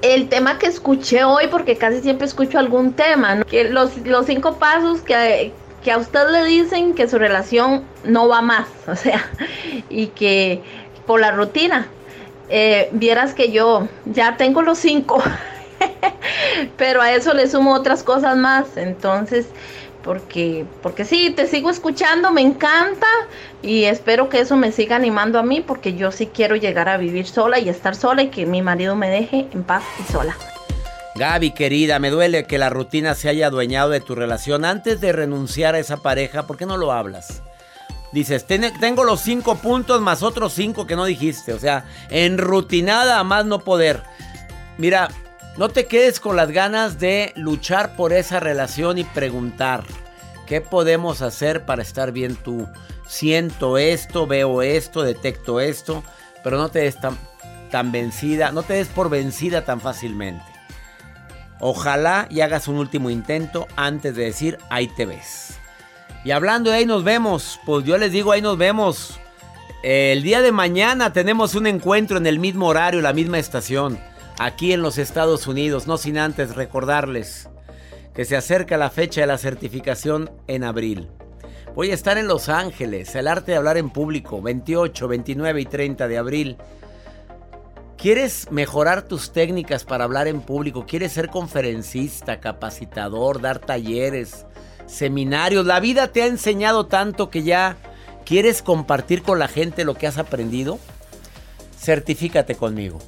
el 0.00 0.28
tema 0.28 0.58
que 0.58 0.66
escuché 0.66 1.22
hoy, 1.22 1.46
porque 1.48 1.76
casi 1.76 2.00
siempre 2.00 2.26
escucho 2.26 2.58
algún 2.58 2.94
tema, 2.94 3.44
que 3.44 3.64
los, 3.64 3.96
los 3.98 4.26
cinco 4.26 4.56
pasos 4.56 5.00
que, 5.02 5.52
que 5.82 5.92
a 5.92 5.98
usted 5.98 6.28
le 6.30 6.44
dicen 6.44 6.94
que 6.94 7.08
su 7.08 7.18
relación 7.18 7.84
no 8.04 8.28
va 8.28 8.40
más, 8.40 8.68
o 8.86 8.96
sea, 8.96 9.28
y 9.88 10.08
que 10.08 10.62
por 11.06 11.20
la 11.20 11.32
rutina, 11.32 11.88
eh, 12.48 12.88
vieras 12.92 13.34
que 13.34 13.50
yo 13.50 13.88
ya 14.04 14.36
tengo 14.36 14.62
los 14.62 14.78
cinco, 14.78 15.22
pero 16.76 17.00
a 17.02 17.12
eso 17.12 17.34
le 17.34 17.48
sumo 17.48 17.74
otras 17.74 18.02
cosas 18.02 18.36
más, 18.36 18.76
entonces 18.76 19.46
porque, 20.02 20.66
porque 20.82 21.04
sí, 21.04 21.30
te 21.30 21.46
sigo 21.46 21.70
escuchando, 21.70 22.32
me 22.32 22.40
encanta 22.40 23.06
y 23.62 23.84
espero 23.84 24.28
que 24.28 24.40
eso 24.40 24.56
me 24.56 24.72
siga 24.72 24.96
animando 24.96 25.38
a 25.38 25.42
mí 25.42 25.60
porque 25.60 25.94
yo 25.94 26.10
sí 26.10 26.26
quiero 26.26 26.56
llegar 26.56 26.88
a 26.88 26.96
vivir 26.96 27.26
sola 27.26 27.58
y 27.58 27.68
estar 27.68 27.94
sola 27.94 28.22
y 28.22 28.28
que 28.28 28.44
mi 28.44 28.62
marido 28.62 28.96
me 28.96 29.08
deje 29.08 29.46
en 29.52 29.62
paz 29.62 29.84
y 30.00 30.12
sola. 30.12 30.36
Gaby, 31.14 31.50
querida, 31.50 31.98
me 31.98 32.10
duele 32.10 32.44
que 32.44 32.56
la 32.56 32.70
rutina 32.70 33.14
se 33.14 33.28
haya 33.28 33.48
adueñado 33.48 33.90
de 33.90 34.00
tu 34.00 34.14
relación. 34.14 34.64
Antes 34.64 35.00
de 35.00 35.12
renunciar 35.12 35.74
a 35.74 35.78
esa 35.78 35.98
pareja, 35.98 36.46
¿por 36.46 36.56
qué 36.56 36.64
no 36.64 36.78
lo 36.78 36.92
hablas? 36.92 37.42
Dices, 38.12 38.46
tengo 38.46 39.04
los 39.04 39.20
cinco 39.20 39.56
puntos 39.56 40.00
más 40.00 40.22
otros 40.22 40.52
cinco 40.54 40.86
que 40.86 40.96
no 40.96 41.04
dijiste. 41.04 41.52
O 41.52 41.58
sea, 41.58 41.84
enrutinada 42.10 43.18
a 43.18 43.24
más 43.24 43.44
no 43.44 43.60
poder. 43.60 44.02
Mira, 44.78 45.08
no 45.58 45.68
te 45.68 45.86
quedes 45.86 46.18
con 46.18 46.34
las 46.34 46.50
ganas 46.50 46.98
de 46.98 47.32
luchar 47.36 47.94
por 47.94 48.14
esa 48.14 48.40
relación 48.40 48.96
y 48.96 49.04
preguntar, 49.04 49.84
¿qué 50.46 50.62
podemos 50.62 51.20
hacer 51.20 51.66
para 51.66 51.82
estar 51.82 52.12
bien 52.12 52.36
tú? 52.36 52.66
Siento 53.06 53.76
esto, 53.76 54.26
veo 54.26 54.62
esto, 54.62 55.02
detecto 55.02 55.60
esto, 55.60 56.02
pero 56.42 56.56
no 56.56 56.70
te 56.70 56.80
des 56.80 56.98
tan, 56.98 57.18
tan 57.70 57.92
vencida, 57.92 58.50
no 58.50 58.62
te 58.62 58.74
des 58.74 58.88
por 58.88 59.10
vencida 59.10 59.66
tan 59.66 59.80
fácilmente. 59.80 60.51
Ojalá 61.64 62.26
y 62.28 62.40
hagas 62.40 62.66
un 62.66 62.76
último 62.76 63.08
intento 63.08 63.68
antes 63.76 64.16
de 64.16 64.24
decir, 64.24 64.58
ahí 64.68 64.88
te 64.88 65.06
ves. 65.06 65.60
Y 66.24 66.32
hablando 66.32 66.70
de 66.70 66.78
ahí 66.78 66.86
nos 66.86 67.04
vemos, 67.04 67.60
pues 67.64 67.84
yo 67.84 67.96
les 67.98 68.10
digo, 68.10 68.32
ahí 68.32 68.42
nos 68.42 68.58
vemos. 68.58 69.20
El 69.84 70.24
día 70.24 70.42
de 70.42 70.50
mañana 70.50 71.12
tenemos 71.12 71.54
un 71.54 71.68
encuentro 71.68 72.16
en 72.16 72.26
el 72.26 72.40
mismo 72.40 72.66
horario, 72.66 73.00
la 73.00 73.12
misma 73.12 73.38
estación 73.38 74.00
aquí 74.40 74.72
en 74.72 74.82
los 74.82 74.98
Estados 74.98 75.46
Unidos, 75.46 75.86
no 75.86 75.98
sin 75.98 76.18
antes 76.18 76.56
recordarles 76.56 77.48
que 78.12 78.24
se 78.24 78.36
acerca 78.36 78.76
la 78.76 78.90
fecha 78.90 79.20
de 79.20 79.28
la 79.28 79.38
certificación 79.38 80.30
en 80.48 80.64
abril. 80.64 81.10
Voy 81.76 81.92
a 81.92 81.94
estar 81.94 82.18
en 82.18 82.26
Los 82.26 82.48
Ángeles, 82.48 83.14
el 83.14 83.28
arte 83.28 83.52
de 83.52 83.58
hablar 83.58 83.78
en 83.78 83.90
público, 83.90 84.42
28, 84.42 85.06
29 85.06 85.60
y 85.60 85.64
30 85.64 86.08
de 86.08 86.18
abril. 86.18 86.56
¿Quieres 88.02 88.50
mejorar 88.50 89.02
tus 89.02 89.30
técnicas 89.30 89.84
para 89.84 90.02
hablar 90.02 90.26
en 90.26 90.40
público? 90.40 90.86
¿Quieres 90.86 91.12
ser 91.12 91.28
conferencista, 91.28 92.40
capacitador, 92.40 93.40
dar 93.40 93.60
talleres, 93.60 94.44
seminarios? 94.86 95.66
La 95.66 95.78
vida 95.78 96.08
te 96.08 96.22
ha 96.22 96.26
enseñado 96.26 96.86
tanto 96.86 97.30
que 97.30 97.44
ya 97.44 97.76
quieres 98.24 98.60
compartir 98.60 99.22
con 99.22 99.38
la 99.38 99.46
gente 99.46 99.84
lo 99.84 99.94
que 99.94 100.08
has 100.08 100.18
aprendido. 100.18 100.80
Certifícate 101.78 102.56
conmigo 102.56 102.98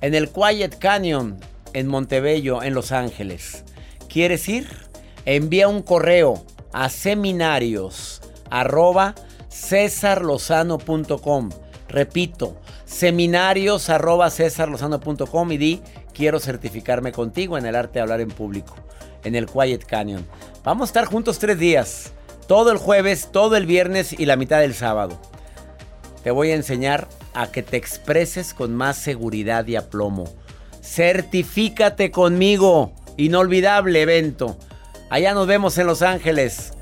en 0.00 0.16
el 0.16 0.28
Quiet 0.28 0.80
Canyon 0.80 1.38
en 1.72 1.86
Montebello, 1.86 2.64
en 2.64 2.74
Los 2.74 2.90
Ángeles. 2.90 3.62
¿Quieres 4.08 4.48
ir? 4.48 4.68
Envía 5.26 5.68
un 5.68 5.80
correo 5.80 6.44
a 6.72 6.88
seminarios 6.88 8.20
Repito, 11.88 12.56
seminarios 12.84 13.90
arroba 13.90 14.30
y 14.30 15.56
di 15.56 15.82
quiero 16.12 16.40
certificarme 16.40 17.12
contigo 17.12 17.58
en 17.58 17.66
el 17.66 17.76
arte 17.76 17.94
de 17.94 18.00
hablar 18.00 18.20
en 18.20 18.28
público, 18.28 18.74
en 19.24 19.34
el 19.34 19.46
Quiet 19.46 19.84
Canyon. 19.84 20.26
Vamos 20.62 20.88
a 20.88 20.90
estar 20.90 21.04
juntos 21.06 21.38
tres 21.38 21.58
días, 21.58 22.12
todo 22.46 22.70
el 22.70 22.78
jueves, 22.78 23.28
todo 23.32 23.56
el 23.56 23.66
viernes 23.66 24.12
y 24.18 24.26
la 24.26 24.36
mitad 24.36 24.60
del 24.60 24.74
sábado. 24.74 25.18
Te 26.22 26.30
voy 26.30 26.50
a 26.50 26.54
enseñar 26.54 27.08
a 27.34 27.48
que 27.48 27.62
te 27.62 27.76
expreses 27.76 28.54
con 28.54 28.74
más 28.74 28.96
seguridad 28.96 29.66
y 29.66 29.76
aplomo. 29.76 30.24
Certifícate 30.80 32.10
conmigo. 32.10 32.92
Inolvidable 33.16 34.02
evento. 34.02 34.56
Allá 35.10 35.34
nos 35.34 35.46
vemos 35.46 35.76
en 35.78 35.86
Los 35.86 36.02
Ángeles. 36.02 36.72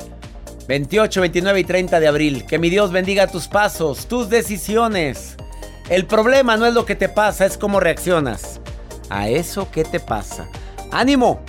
28, 0.69 1.21
29 1.21 1.61
y 1.61 1.65
30 1.65 2.01
de 2.01 2.07
abril. 2.07 2.47
Que 2.47 2.59
mi 2.59 2.71
Dios 2.71 2.93
bendiga 2.93 3.27
tus 3.27 3.49
pasos, 3.49 4.07
tus 4.07 4.29
decisiones. 4.29 5.37
El 5.89 6.07
problema 6.07 6.57
no 6.57 6.67
es 6.67 6.75
lo 6.75 6.87
que 6.87 6.95
te 6.95 7.09
pasa, 7.09 7.45
es 7.45 7.59
cómo 7.59 7.81
reaccionas 7.81 8.61
a 9.11 9.29
eso 9.29 9.71
que 9.71 9.85
te 9.85 10.01
pasa. 10.01 10.49
¡Ánimo! 10.91 11.41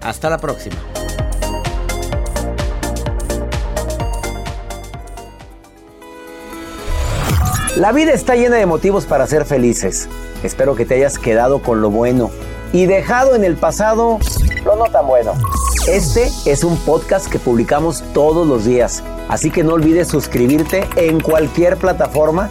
Hasta 0.00 0.30
la 0.30 0.38
próxima. 0.38 0.76
La 7.76 7.92
vida 7.92 8.12
está 8.12 8.34
llena 8.34 8.56
de 8.56 8.66
motivos 8.66 9.04
para 9.04 9.26
ser 9.26 9.44
felices. 9.44 10.08
Espero 10.42 10.74
que 10.74 10.84
te 10.84 10.94
hayas 10.94 11.18
quedado 11.18 11.62
con 11.62 11.80
lo 11.80 11.90
bueno 11.90 12.30
y 12.72 12.86
dejado 12.86 13.34
en 13.34 13.44
el 13.44 13.56
pasado 13.56 14.18
lo 14.64 14.76
no 14.76 14.84
tan 14.84 15.06
bueno. 15.06 15.32
Este 15.88 16.30
es 16.46 16.64
un 16.64 16.76
podcast 16.78 17.28
que 17.30 17.38
publicamos 17.38 18.04
todos 18.12 18.46
los 18.46 18.64
días, 18.64 19.02
así 19.28 19.50
que 19.50 19.64
no 19.64 19.74
olvides 19.74 20.08
suscribirte 20.08 20.86
en 20.96 21.20
cualquier 21.20 21.76
plataforma 21.76 22.50